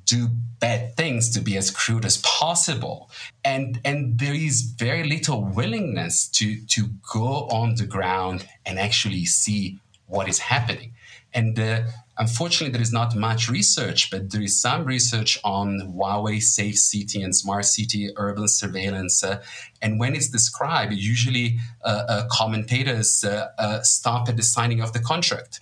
do 0.06 0.28
bad 0.60 0.96
things 0.98 1.30
to 1.30 1.40
be 1.40 1.56
as 1.56 1.72
crude 1.72 2.04
as 2.04 2.18
possible 2.18 3.10
and 3.46 3.80
and 3.86 4.20
there 4.20 4.34
is 4.34 4.62
very 4.62 5.08
little 5.08 5.44
willingness 5.44 6.28
to 6.28 6.60
to 6.66 6.90
go 7.14 7.48
on 7.48 7.76
the 7.76 7.86
ground 7.86 8.46
and 8.66 8.78
actually 8.78 9.24
see 9.24 9.80
what 10.08 10.28
is 10.28 10.40
happening 10.40 10.92
and 11.34 11.60
uh, 11.60 11.82
Unfortunately, 12.22 12.72
there 12.72 12.84
is 12.84 12.94
not 12.94 13.16
much 13.16 13.50
research, 13.50 14.12
but 14.12 14.30
there 14.30 14.44
is 14.44 14.62
some 14.62 14.86
research 14.86 15.40
on 15.44 15.80
Huawei 15.96 16.40
safe 16.40 16.78
city 16.78 17.24
and 17.24 17.36
smart 17.36 17.66
city 17.66 18.12
urban 18.16 18.48
surveillance. 18.48 19.24
Uh, 19.24 19.42
and 19.82 20.00
when 20.00 20.14
it's 20.14 20.28
described, 20.28 20.94
usually 20.94 21.58
uh, 21.84 22.04
uh 22.08 22.28
commentators 22.30 23.24
uh, 23.24 23.82
stop 23.82 24.30
at 24.30 24.38
the 24.38 24.44
signing 24.44 24.82
of 24.82 24.94
the 24.94 25.00
contract. 25.00 25.62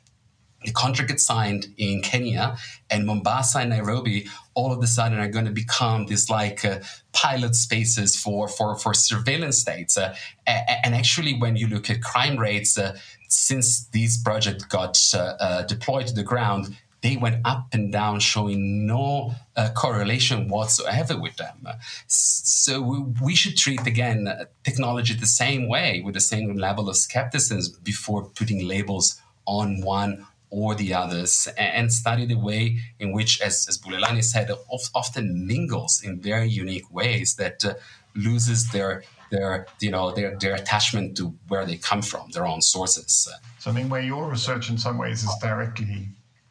The 0.66 0.72
contract 0.72 1.10
gets 1.10 1.26
signed 1.26 1.68
in 1.78 2.02
Kenya, 2.02 2.58
and 2.90 3.06
Mombasa 3.06 3.60
and 3.60 3.70
Nairobi 3.70 4.28
all 4.54 4.74
of 4.74 4.84
a 4.84 4.88
sudden 4.88 5.20
are 5.20 5.30
going 5.30 5.46
to 5.46 5.52
become 5.52 6.06
these 6.08 6.30
like 6.30 6.66
uh, 6.66 6.80
pilot 7.14 7.56
spaces 7.56 8.22
for 8.22 8.48
for 8.48 8.76
for 8.76 8.94
surveillance 8.94 9.58
states. 9.58 9.98
Uh, 9.98 10.14
and 10.46 10.94
actually, 10.94 11.40
when 11.40 11.56
you 11.56 11.68
look 11.68 11.90
at 11.90 12.02
crime 12.02 12.38
rates, 12.38 12.78
uh, 12.78 12.98
since 13.30 13.88
these 13.88 14.22
projects 14.22 14.66
got 14.66 15.00
uh, 15.14 15.36
uh, 15.40 15.62
deployed 15.64 16.08
to 16.08 16.14
the 16.14 16.24
ground, 16.24 16.76
they 17.02 17.16
went 17.16 17.38
up 17.46 17.68
and 17.72 17.92
down, 17.94 18.20
showing 18.20 18.86
no 18.86 19.34
uh, 19.56 19.70
correlation 19.74 20.50
whatsoever 20.50 21.18
with 21.18 21.38
them. 21.38 21.68
So 22.08 22.82
we, 22.82 23.00
we 23.24 23.36
should 23.36 23.56
treat 23.56 23.88
again 23.88 24.28
uh, 24.28 24.46
technology 24.64 25.14
the 25.14 25.26
same 25.26 25.70
way, 25.70 26.02
with 26.04 26.16
the 26.16 26.22
same 26.22 26.56
level 26.56 26.90
of 26.90 26.98
skepticism 26.98 27.80
before 27.84 28.26
putting 28.26 28.68
labels 28.68 29.22
on 29.46 29.82
one 29.82 30.26
or 30.50 30.76
the 30.76 30.94
others, 30.94 31.48
and 31.58 31.94
study 31.94 32.26
the 32.26 32.38
way 32.38 32.80
in 33.00 33.12
which, 33.12 33.40
as, 33.42 33.68
as 33.70 33.78
Bulelani 33.78 34.24
said, 34.24 34.52
often 34.94 35.48
mingles 35.48 36.02
in 36.04 36.20
very 36.20 36.50
unique 36.50 36.92
ways 36.92 37.36
that 37.36 37.64
uh, 37.64 37.74
loses 38.16 38.70
their 38.72 39.04
their 39.32 39.68
you 39.80 39.92
know 39.92 40.12
their 40.12 40.36
their 40.38 40.56
attachment 40.56 41.18
to 41.18 41.36
where 41.48 41.66
they 41.66 41.78
come 41.78 42.02
from, 42.02 42.32
their 42.32 42.48
own 42.48 42.62
sources. 42.62 43.30
So 43.60 43.70
I 43.70 43.74
mean, 43.74 43.90
where 43.90 44.02
your 44.02 44.28
research 44.28 44.70
in 44.70 44.78
some 44.78 44.98
ways 44.98 45.24
is 45.24 45.32
directly 45.42 46.08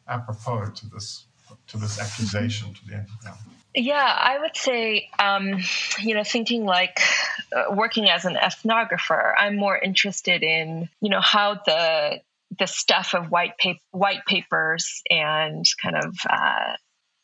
apropos 0.07 0.71
to 0.71 0.85
this 0.87 1.25
to 1.67 1.77
this 1.77 1.99
accusation 1.99 2.73
to 2.73 2.87
the 2.87 2.95
end. 2.95 3.07
Yeah. 3.23 3.35
Yeah, 3.75 4.17
I 4.19 4.39
would 4.39 4.57
say, 4.57 5.09
um, 5.19 5.59
you 5.99 6.15
know, 6.15 6.23
thinking 6.23 6.65
like 6.65 6.99
uh, 7.55 7.65
working 7.71 8.09
as 8.09 8.25
an 8.25 8.33
ethnographer, 8.35 9.31
I'm 9.37 9.57
more 9.57 9.77
interested 9.77 10.41
in, 10.41 10.89
you 11.01 11.09
know, 11.11 11.21
how 11.21 11.53
the 11.53 12.21
the 12.57 12.67
stuff 12.67 13.13
of 13.13 13.29
white 13.29 13.57
paper, 13.57 13.79
white 13.91 14.25
papers 14.27 15.01
and 15.09 15.65
kind 15.81 15.95
of, 15.95 16.15
uh, 16.29 16.73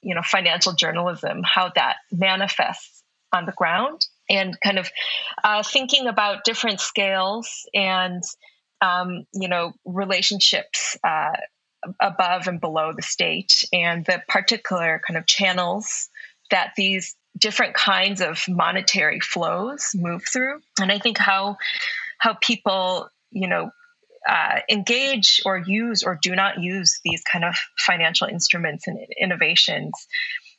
you 0.01 0.13
know, 0.13 0.21
financial 0.23 0.73
journalism, 0.73 1.41
how 1.43 1.71
that 1.75 1.95
manifests 2.11 3.03
on 3.33 3.45
the 3.45 3.51
ground 3.51 4.05
and 4.29 4.57
kind 4.61 4.79
of 4.79 4.89
uh, 5.43 5.63
thinking 5.63 6.07
about 6.07 6.43
different 6.43 6.79
scales 6.79 7.67
and 7.73 8.23
um, 8.81 9.25
you 9.33 9.47
know 9.47 9.73
relationships 9.85 10.97
uh, 11.03 11.31
above 11.99 12.47
and 12.47 12.59
below 12.59 12.93
the 12.95 13.01
state 13.01 13.63
and 13.71 14.05
the 14.05 14.21
particular 14.27 15.01
kind 15.07 15.17
of 15.17 15.25
channels 15.25 16.09
that 16.51 16.71
these 16.75 17.15
different 17.37 17.73
kinds 17.73 18.21
of 18.21 18.43
monetary 18.47 19.19
flows 19.19 19.91
move 19.93 20.23
through. 20.31 20.59
And 20.79 20.91
i 20.91 20.99
think 20.99 21.17
how 21.17 21.57
how 22.17 22.33
people 22.33 23.09
you 23.31 23.47
know 23.47 23.71
uh, 24.27 24.59
engage 24.69 25.41
or 25.45 25.57
use 25.57 26.03
or 26.03 26.17
do 26.21 26.35
not 26.35 26.59
use 26.59 26.99
these 27.03 27.21
kind 27.23 27.45
of 27.45 27.55
financial 27.77 28.27
instruments 28.27 28.87
and 28.87 28.97
innovations 29.21 29.93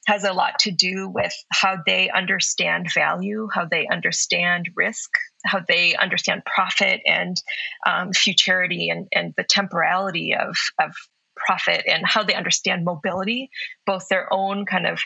has 0.06 0.22
a 0.22 0.32
lot 0.32 0.58
to 0.60 0.70
do 0.70 1.08
with 1.08 1.32
how 1.50 1.78
they 1.84 2.08
understand 2.10 2.86
value, 2.94 3.48
how 3.52 3.64
they 3.64 3.88
understand 3.88 4.70
risk, 4.76 5.10
how 5.44 5.60
they 5.66 5.96
understand 5.96 6.42
profit 6.44 7.00
and 7.04 7.42
um, 7.84 8.12
futurity 8.12 8.88
and, 8.88 9.08
and 9.12 9.34
the 9.36 9.44
temporality 9.44 10.34
of, 10.34 10.56
of 10.80 10.92
profit, 11.34 11.82
and 11.86 12.06
how 12.06 12.22
they 12.22 12.34
understand 12.34 12.84
mobility, 12.84 13.50
both 13.84 14.08
their 14.08 14.32
own 14.32 14.64
kind 14.64 14.86
of 14.86 15.00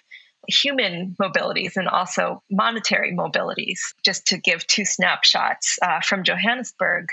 human 0.49 1.17
mobilities 1.21 1.77
and 1.77 1.89
also 1.89 2.43
monetary 2.51 3.13
mobilities, 3.13 3.79
just 4.05 4.27
to 4.29 4.39
give 4.39 4.67
two 4.67 4.85
snapshots 4.85 5.79
uh, 5.83 6.01
from 6.01 6.25
Johannesburg. 6.25 7.09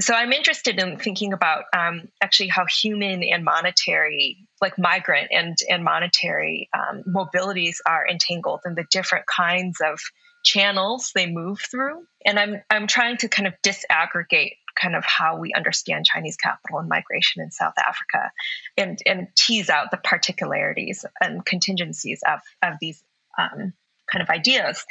So 0.00 0.14
I'm 0.14 0.32
interested 0.32 0.78
in 0.78 0.98
thinking 0.98 1.32
about 1.32 1.64
um, 1.76 2.08
actually 2.20 2.48
how 2.48 2.64
human 2.66 3.22
and 3.22 3.44
monetary, 3.44 4.48
like 4.60 4.78
migrant 4.78 5.28
and, 5.30 5.56
and 5.68 5.84
monetary 5.84 6.68
um, 6.72 7.02
mobilities 7.06 7.76
are 7.86 8.06
entangled 8.08 8.60
in 8.64 8.74
the 8.74 8.86
different 8.90 9.26
kinds 9.26 9.78
of 9.84 10.00
channels 10.42 11.12
they 11.14 11.26
move 11.26 11.60
through. 11.60 12.02
And 12.24 12.38
I'm, 12.38 12.62
I'm 12.70 12.86
trying 12.86 13.18
to 13.18 13.28
kind 13.28 13.46
of 13.46 13.54
disaggregate 13.62 14.52
kind 14.80 14.96
of 14.96 15.04
how 15.04 15.38
we 15.38 15.52
understand 15.54 16.04
Chinese 16.06 16.36
capital 16.36 16.78
and 16.78 16.88
migration 16.88 17.42
in 17.42 17.50
South 17.50 17.74
Africa 17.78 18.32
and, 18.76 18.98
and 19.06 19.28
tease 19.36 19.70
out 19.70 19.90
the 19.90 19.96
particularities 19.96 21.04
and 21.20 21.44
contingencies 21.44 22.22
of, 22.26 22.40
of 22.62 22.74
these 22.80 23.02
um, 23.38 23.72
kind 24.10 24.22
of 24.22 24.28
ideas. 24.28 24.84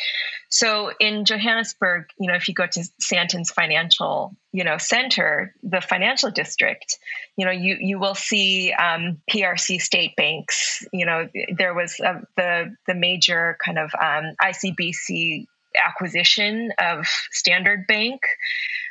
So 0.49 0.91
in 0.99 1.25
Johannesburg, 1.25 2.05
you 2.19 2.27
know, 2.27 2.35
if 2.35 2.47
you 2.47 2.53
go 2.53 2.65
to 2.65 2.89
Sandton's 2.99 3.51
financial, 3.51 4.35
you 4.51 4.63
know, 4.63 4.77
center, 4.77 5.53
the 5.61 5.81
financial 5.81 6.31
district, 6.31 6.97
you 7.35 7.45
know, 7.45 7.51
you 7.51 7.77
you 7.79 7.99
will 7.99 8.15
see 8.15 8.71
um, 8.71 9.21
PRC 9.29 9.81
state 9.81 10.15
banks. 10.15 10.85
You 10.93 11.05
know, 11.05 11.29
there 11.55 11.73
was 11.73 11.99
uh, 11.99 12.21
the 12.35 12.75
the 12.87 12.95
major 12.95 13.57
kind 13.63 13.77
of 13.77 13.91
um, 13.93 14.35
ICBC 14.41 15.45
acquisition 15.77 16.71
of 16.77 17.05
Standard 17.31 17.85
Bank. 17.87 18.21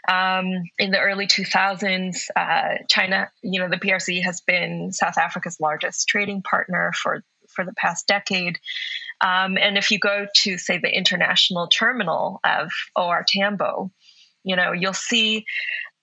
Um, 0.08 0.46
in 0.78 0.90
the 0.90 1.00
early 1.00 1.26
2000s, 1.26 2.28
uh, 2.34 2.82
China, 2.88 3.30
you 3.42 3.60
know, 3.60 3.68
the 3.68 3.76
PRC 3.76 4.22
has 4.22 4.40
been 4.40 4.92
South 4.92 5.18
Africa's 5.18 5.58
largest 5.60 6.08
trading 6.08 6.42
partner 6.42 6.92
for 6.94 7.22
for 7.48 7.64
the 7.64 7.72
past 7.74 8.06
decade. 8.06 8.58
Um, 9.20 9.58
and 9.58 9.76
if 9.76 9.90
you 9.90 9.98
go 9.98 10.26
to, 10.42 10.58
say, 10.58 10.78
the 10.78 10.94
international 10.94 11.66
terminal 11.66 12.40
of 12.44 12.70
OR 12.94 13.24
Tambo, 13.26 13.90
you 14.44 14.54
know, 14.54 14.72
you'll 14.72 14.92
see 14.92 15.44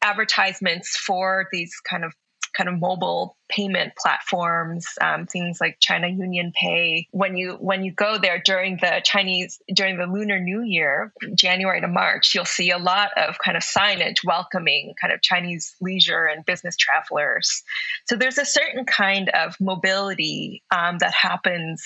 advertisements 0.02 0.98
for 0.98 1.48
these 1.52 1.74
kind 1.88 2.04
of 2.04 2.14
kind 2.56 2.70
of 2.70 2.80
mobile 2.80 3.38
payment 3.50 3.94
platforms, 3.96 4.88
um, 5.02 5.28
things 5.28 5.60
like 5.62 5.78
China 5.80 6.08
Union 6.08 6.52
Pay. 6.60 7.08
When 7.12 7.38
you 7.38 7.54
when 7.60 7.84
you 7.84 7.92
go 7.92 8.18
there 8.18 8.42
during 8.44 8.78
the 8.78 9.02
Chinese 9.04 9.60
during 9.74 9.98
the 9.98 10.08
Lunar 10.08 10.40
New 10.40 10.62
Year, 10.62 11.14
January 11.36 11.82
to 11.82 11.88
March, 11.88 12.34
you'll 12.34 12.46
see 12.46 12.72
a 12.72 12.78
lot 12.78 13.12
of 13.18 13.38
kind 13.40 13.58
of 13.58 13.64
signage 13.64 14.26
welcoming 14.26 14.94
kind 15.00 15.14
of 15.14 15.22
Chinese 15.22 15.76
leisure 15.82 16.26
and 16.26 16.46
business 16.46 16.76
travelers. 16.76 17.64
So 18.06 18.16
there's 18.16 18.38
a 18.38 18.46
certain 18.46 18.86
kind 18.86 19.30
of 19.30 19.56
mobility 19.60 20.64
um, 20.72 20.98
that 21.00 21.14
happens 21.14 21.84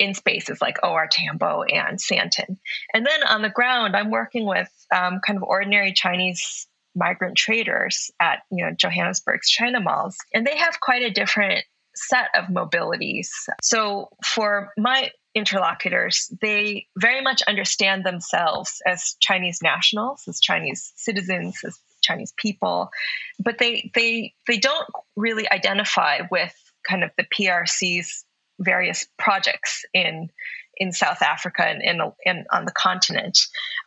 in 0.00 0.14
spaces 0.14 0.60
like 0.62 0.78
OR 0.82 1.06
Tambo 1.06 1.62
and 1.62 1.98
Sandton. 1.98 2.56
And 2.94 3.06
then 3.06 3.22
on 3.22 3.42
the 3.42 3.50
ground, 3.50 3.94
I'm 3.94 4.10
working 4.10 4.46
with 4.46 4.70
um, 4.92 5.20
kind 5.24 5.36
of 5.36 5.42
ordinary 5.42 5.92
Chinese 5.92 6.66
migrant 6.94 7.36
traders 7.36 8.10
at 8.20 8.40
you 8.50 8.64
know 8.64 8.72
Johannesburg's 8.72 9.48
China 9.48 9.80
malls, 9.80 10.16
and 10.34 10.46
they 10.46 10.56
have 10.56 10.80
quite 10.80 11.02
a 11.02 11.10
different 11.10 11.64
set 11.94 12.28
of 12.34 12.46
mobilities. 12.46 13.28
So 13.62 14.10
for 14.24 14.72
my 14.78 15.10
interlocutors, 15.34 16.32
they 16.40 16.86
very 16.96 17.20
much 17.20 17.42
understand 17.42 18.04
themselves 18.04 18.80
as 18.86 19.16
Chinese 19.20 19.60
nationals, 19.62 20.24
as 20.28 20.40
Chinese 20.40 20.92
citizens, 20.96 21.60
as 21.64 21.78
Chinese 22.02 22.32
people, 22.36 22.90
but 23.38 23.58
they 23.58 23.90
they 23.94 24.34
they 24.46 24.58
don't 24.58 24.86
really 25.16 25.50
identify 25.50 26.20
with 26.30 26.54
kind 26.88 27.04
of 27.04 27.10
the 27.16 27.24
PRC's 27.24 28.24
various 28.58 29.06
projects 29.18 29.84
in 29.94 30.30
in 30.80 30.92
South 30.92 31.20
Africa 31.20 31.62
and, 31.62 31.82
and, 32.24 32.46
on 32.50 32.64
the 32.64 32.72
continent. 32.72 33.38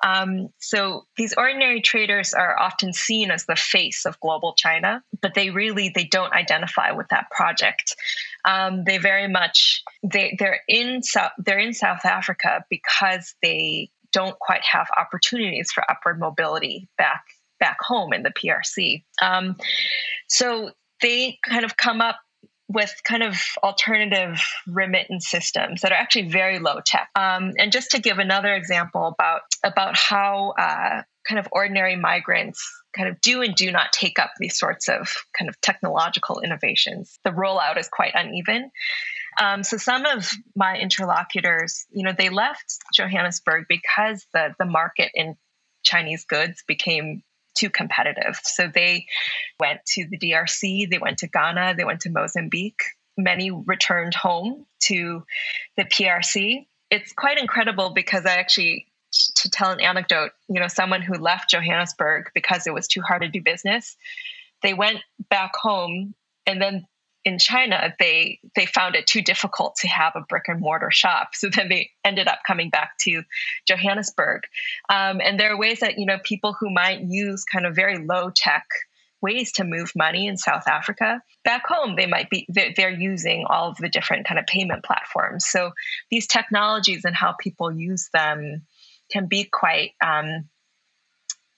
Um, 0.03 0.49
so 0.59 1.07
these 1.17 1.33
ordinary 1.35 1.81
traders 1.81 2.33
are 2.35 2.57
often 2.57 2.93
seen 2.93 3.31
as 3.31 3.45
the 3.45 3.55
face 3.55 4.05
of 4.05 4.19
global 4.19 4.53
China, 4.53 5.03
but 5.19 5.33
they 5.33 5.49
really 5.49 5.91
they 5.93 6.05
don't 6.05 6.31
identify 6.31 6.91
with 6.91 7.07
that 7.09 7.31
project. 7.31 7.95
Um, 8.45 8.83
they 8.83 8.99
very 8.99 9.27
much 9.27 9.83
they 10.03 10.35
they're 10.37 10.61
in 10.67 11.01
South 11.01 11.31
they're 11.39 11.59
in 11.59 11.73
South 11.73 12.05
Africa 12.05 12.63
because 12.69 13.33
they 13.41 13.89
don't 14.11 14.37
quite 14.37 14.63
have 14.63 14.87
opportunities 14.95 15.71
for 15.71 15.83
upward 15.89 16.19
mobility 16.19 16.87
back 16.97 17.23
back 17.59 17.77
home 17.81 18.13
in 18.13 18.21
the 18.21 18.29
PRC. 18.31 19.03
Um, 19.21 19.55
so 20.27 20.71
they 21.01 21.39
kind 21.47 21.65
of 21.65 21.75
come 21.75 22.01
up 22.01 22.17
with 22.67 22.93
kind 23.03 23.23
of 23.23 23.37
alternative 23.61 24.41
remittance 24.67 25.29
systems 25.29 25.81
that 25.81 25.91
are 25.91 25.97
actually 25.97 26.29
very 26.29 26.59
low 26.59 26.79
tech. 26.85 27.09
Um, 27.15 27.53
and 27.57 27.71
just 27.71 27.91
to 27.91 27.99
give 27.99 28.19
another 28.19 28.53
example 28.53 29.07
about 29.07 29.41
about 29.63 29.97
how 29.97 30.53
uh, 30.57 31.01
kind 31.27 31.39
of 31.39 31.47
ordinary 31.51 31.95
migrants 31.95 32.65
kind 32.95 33.09
of 33.09 33.19
do 33.21 33.41
and 33.41 33.55
do 33.55 33.71
not 33.71 33.91
take 33.91 34.19
up 34.19 34.31
these 34.39 34.57
sorts 34.57 34.87
of 34.87 35.13
kind 35.37 35.49
of 35.49 35.59
technological 35.61 36.41
innovations. 36.41 37.19
The 37.23 37.31
rollout 37.31 37.77
is 37.79 37.89
quite 37.89 38.13
uneven. 38.13 38.69
Um, 39.41 39.63
so 39.63 39.77
some 39.77 40.05
of 40.05 40.29
my 40.55 40.77
interlocutors, 40.77 41.85
you 41.91 42.03
know, 42.03 42.13
they 42.15 42.29
left 42.29 42.77
Johannesburg 42.93 43.65
because 43.67 44.25
the 44.33 44.53
the 44.59 44.65
market 44.65 45.11
in 45.13 45.35
Chinese 45.83 46.25
goods 46.25 46.63
became 46.67 47.23
too 47.55 47.69
competitive. 47.69 48.39
So 48.43 48.69
they 48.73 49.07
went 49.59 49.85
to 49.93 50.07
the 50.09 50.17
DRC, 50.17 50.89
they 50.89 50.97
went 50.97 51.19
to 51.19 51.27
Ghana, 51.27 51.75
they 51.77 51.85
went 51.85 52.01
to 52.01 52.09
Mozambique. 52.09 52.81
Many 53.17 53.51
returned 53.51 54.15
home 54.15 54.65
to 54.85 55.23
the 55.77 55.83
PRC. 55.83 56.65
It's 56.89 57.13
quite 57.13 57.37
incredible 57.37 57.91
because 57.91 58.25
I 58.25 58.37
actually 58.37 58.87
to 59.35 59.49
tell 59.49 59.71
an 59.71 59.79
anecdote, 59.79 60.31
you 60.49 60.59
know, 60.59 60.67
someone 60.67 61.01
who 61.01 61.13
left 61.13 61.51
Johannesburg 61.51 62.31
because 62.33 62.65
it 62.65 62.73
was 62.73 62.87
too 62.87 63.01
hard 63.01 63.21
to 63.21 63.27
do 63.27 63.41
business, 63.41 63.95
they 64.63 64.73
went 64.73 64.99
back 65.29 65.51
home 65.55 66.15
and 66.45 66.61
then 66.61 66.85
in 67.25 67.39
China, 67.39 67.93
they 67.99 68.39
they 68.55 68.65
found 68.65 68.95
it 68.95 69.07
too 69.07 69.21
difficult 69.21 69.77
to 69.77 69.87
have 69.87 70.13
a 70.15 70.21
brick 70.21 70.45
and 70.47 70.59
mortar 70.59 70.91
shop, 70.91 71.29
so 71.33 71.49
then 71.49 71.69
they 71.69 71.91
ended 72.03 72.27
up 72.27 72.39
coming 72.45 72.69
back 72.69 72.97
to 73.01 73.23
Johannesburg. 73.67 74.41
Um, 74.89 75.21
and 75.21 75.39
there 75.39 75.51
are 75.53 75.57
ways 75.57 75.79
that 75.79 75.97
you 75.97 76.05
know 76.05 76.17
people 76.23 76.55
who 76.59 76.69
might 76.69 77.01
use 77.01 77.45
kind 77.45 77.65
of 77.65 77.75
very 77.75 77.97
low 77.97 78.31
tech 78.35 78.65
ways 79.21 79.53
to 79.53 79.63
move 79.63 79.93
money 79.95 80.27
in 80.27 80.35
South 80.37 80.67
Africa. 80.67 81.21
Back 81.45 81.65
home, 81.65 81.95
they 81.95 82.07
might 82.07 82.29
be 82.29 82.45
they're 82.49 82.89
using 82.91 83.45
all 83.47 83.69
of 83.69 83.77
the 83.77 83.89
different 83.89 84.27
kind 84.27 84.37
of 84.39 84.45
payment 84.45 84.83
platforms. 84.83 85.45
So 85.45 85.71
these 86.11 86.27
technologies 86.27 87.05
and 87.05 87.15
how 87.15 87.33
people 87.39 87.71
use 87.71 88.09
them 88.13 88.63
can 89.11 89.27
be 89.27 89.45
quite 89.45 89.91
um, 90.03 90.49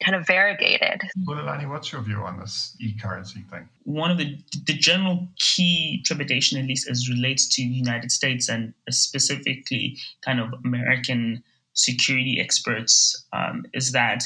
kind 0.03 0.15
of 0.15 0.27
variegated. 0.27 1.01
Bulelani, 1.25 1.69
what's 1.69 1.91
your 1.91 2.01
view 2.01 2.17
on 2.17 2.39
this 2.39 2.75
e-currency 2.79 3.45
thing? 3.49 3.67
One 3.83 4.11
of 4.11 4.17
the 4.17 4.37
the 4.65 4.73
general 4.73 5.27
key 5.37 6.01
trepidation, 6.05 6.59
at 6.59 6.65
least 6.65 6.89
as 6.89 7.09
relates 7.09 7.47
to 7.55 7.61
the 7.61 7.67
United 7.67 8.11
States 8.11 8.49
and 8.49 8.73
specifically 8.89 9.97
kind 10.23 10.39
of 10.39 10.53
American 10.63 11.43
security 11.73 12.39
experts, 12.39 13.25
um, 13.33 13.65
is 13.73 13.91
that 13.93 14.23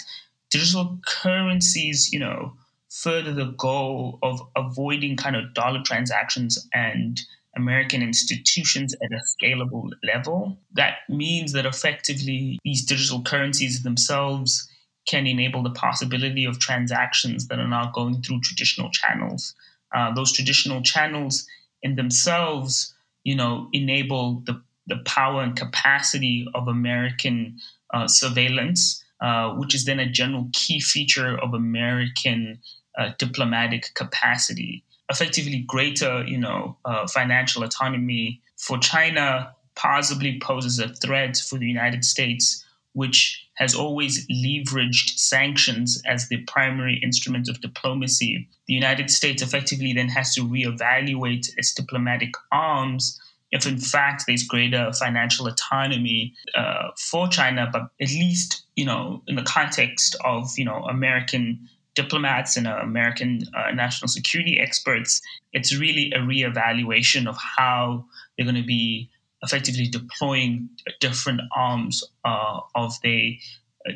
digital 0.50 1.00
currencies, 1.06 2.12
you 2.12 2.20
know, 2.20 2.54
further 2.90 3.34
the 3.34 3.54
goal 3.58 4.20
of 4.24 4.42
avoiding 4.56 5.16
kind 5.16 5.36
of 5.36 5.54
dollar 5.54 5.82
transactions 5.84 6.68
and 6.74 7.22
American 7.56 8.02
institutions 8.02 8.96
at 9.04 9.12
a 9.12 9.22
scalable 9.44 9.90
level. 10.04 10.58
That 10.74 10.98
means 11.10 11.54
that 11.54 11.66
effectively 11.66 12.60
these 12.64 12.86
digital 12.86 13.22
currencies 13.22 13.84
themselves 13.84 14.68
can 15.08 15.26
enable 15.28 15.64
the 15.64 15.72
possibility 15.72 16.46
of 16.46 16.60
transactions 16.60 17.48
that 17.48 17.60
are 17.60 17.68
not 17.68 17.94
going 17.94 18.22
through 18.22 18.40
traditional 18.42 18.90
channels. 18.92 19.56
Uh, 19.96 20.14
those 20.14 20.32
traditional 20.32 20.82
channels 20.82 21.48
in 21.82 21.96
themselves, 21.96 22.94
you 23.24 23.36
know, 23.36 23.68
enable 23.74 24.42
the, 24.46 24.62
the 24.88 24.98
power 25.06 25.42
and 25.42 25.56
capacity 25.56 26.48
of 26.54 26.68
American 26.68 27.58
uh, 27.94 28.08
surveillance, 28.08 29.04
uh, 29.22 29.54
which 29.56 29.74
is 29.74 29.86
then 29.86 30.00
a 30.00 30.10
general 30.10 30.48
key 30.54 30.80
feature 30.80 31.38
of 31.40 31.54
American 31.54 32.60
uh, 32.98 33.12
diplomatic 33.18 33.92
capacity. 33.96 34.84
Effectively, 35.10 35.64
greater, 35.68 36.24
you 36.26 36.38
know, 36.38 36.78
uh, 36.86 37.08
financial 37.08 37.64
autonomy 37.64 38.42
for 38.58 38.78
China 38.78 39.56
possibly 39.76 40.40
poses 40.40 40.78
a 40.78 40.90
threat 40.90 41.38
for 41.38 41.58
the 41.58 41.66
United 41.66 42.06
States 42.06 42.64
which 43.00 43.48
has 43.54 43.74
always 43.74 44.28
leveraged 44.28 45.10
sanctions 45.18 46.02
as 46.06 46.28
the 46.28 46.44
primary 46.56 47.00
instrument 47.02 47.48
of 47.48 47.62
diplomacy, 47.62 48.46
the 48.68 48.74
United 48.74 49.10
States 49.10 49.42
effectively 49.42 49.94
then 49.94 50.10
has 50.10 50.36
to 50.36 50.42
reevaluate 50.42 51.46
its 51.58 51.74
diplomatic 51.74 52.34
arms 52.52 53.18
if 53.52 53.66
in 53.66 53.80
fact 53.80 54.26
there's 54.28 54.44
greater 54.44 54.92
financial 54.94 55.48
autonomy 55.48 56.36
uh, 56.56 56.90
for 56.98 57.28
China, 57.28 57.70
but 57.72 57.84
at 58.02 58.10
least 58.10 58.64
you 58.76 58.86
know 58.86 59.24
in 59.28 59.36
the 59.36 59.44
context 59.44 60.16
of 60.26 60.52
you 60.58 60.66
know 60.66 60.80
American 60.98 61.70
diplomats 61.96 62.58
and 62.58 62.68
uh, 62.68 62.78
American 62.82 63.44
uh, 63.58 63.72
national 63.72 64.10
security 64.10 64.60
experts, 64.60 65.22
it's 65.54 65.76
really 65.76 66.12
a 66.12 66.20
reevaluation 66.20 67.28
of 67.28 67.38
how 67.38 68.06
they're 68.36 68.46
going 68.46 68.64
to 68.68 68.74
be 68.80 69.10
effectively 69.44 69.88
deploying 69.88 70.70
different 71.00 71.42
arms 71.56 72.04
uh, 72.26 72.60
of 72.76 72.94
their 73.02 73.32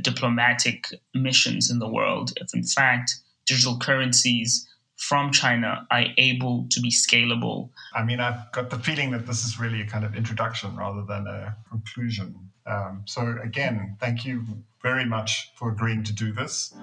diplomatic 0.01 0.87
missions 1.13 1.69
in 1.69 1.79
the 1.79 1.89
world. 1.89 2.31
If 2.37 2.53
in 2.53 2.63
fact 2.63 3.15
digital 3.45 3.77
currencies 3.77 4.67
from 4.97 5.31
China 5.31 5.85
are 5.91 6.05
able 6.17 6.65
to 6.69 6.79
be 6.79 6.89
scalable. 6.89 7.69
I 7.93 8.03
mean, 8.03 8.19
I've 8.19 8.51
got 8.51 8.69
the 8.69 8.79
feeling 8.79 9.11
that 9.11 9.27
this 9.27 9.45
is 9.45 9.59
really 9.59 9.81
a 9.81 9.85
kind 9.85 10.05
of 10.05 10.15
introduction 10.15 10.75
rather 10.77 11.03
than 11.03 11.27
a 11.27 11.55
conclusion. 11.69 12.35
Um, 12.65 13.03
so, 13.05 13.37
again, 13.43 13.97
thank 13.99 14.25
you 14.25 14.45
very 14.81 15.05
much 15.05 15.51
for 15.55 15.69
agreeing 15.69 16.03
to 16.03 16.13
do 16.13 16.31
this. 16.31 16.73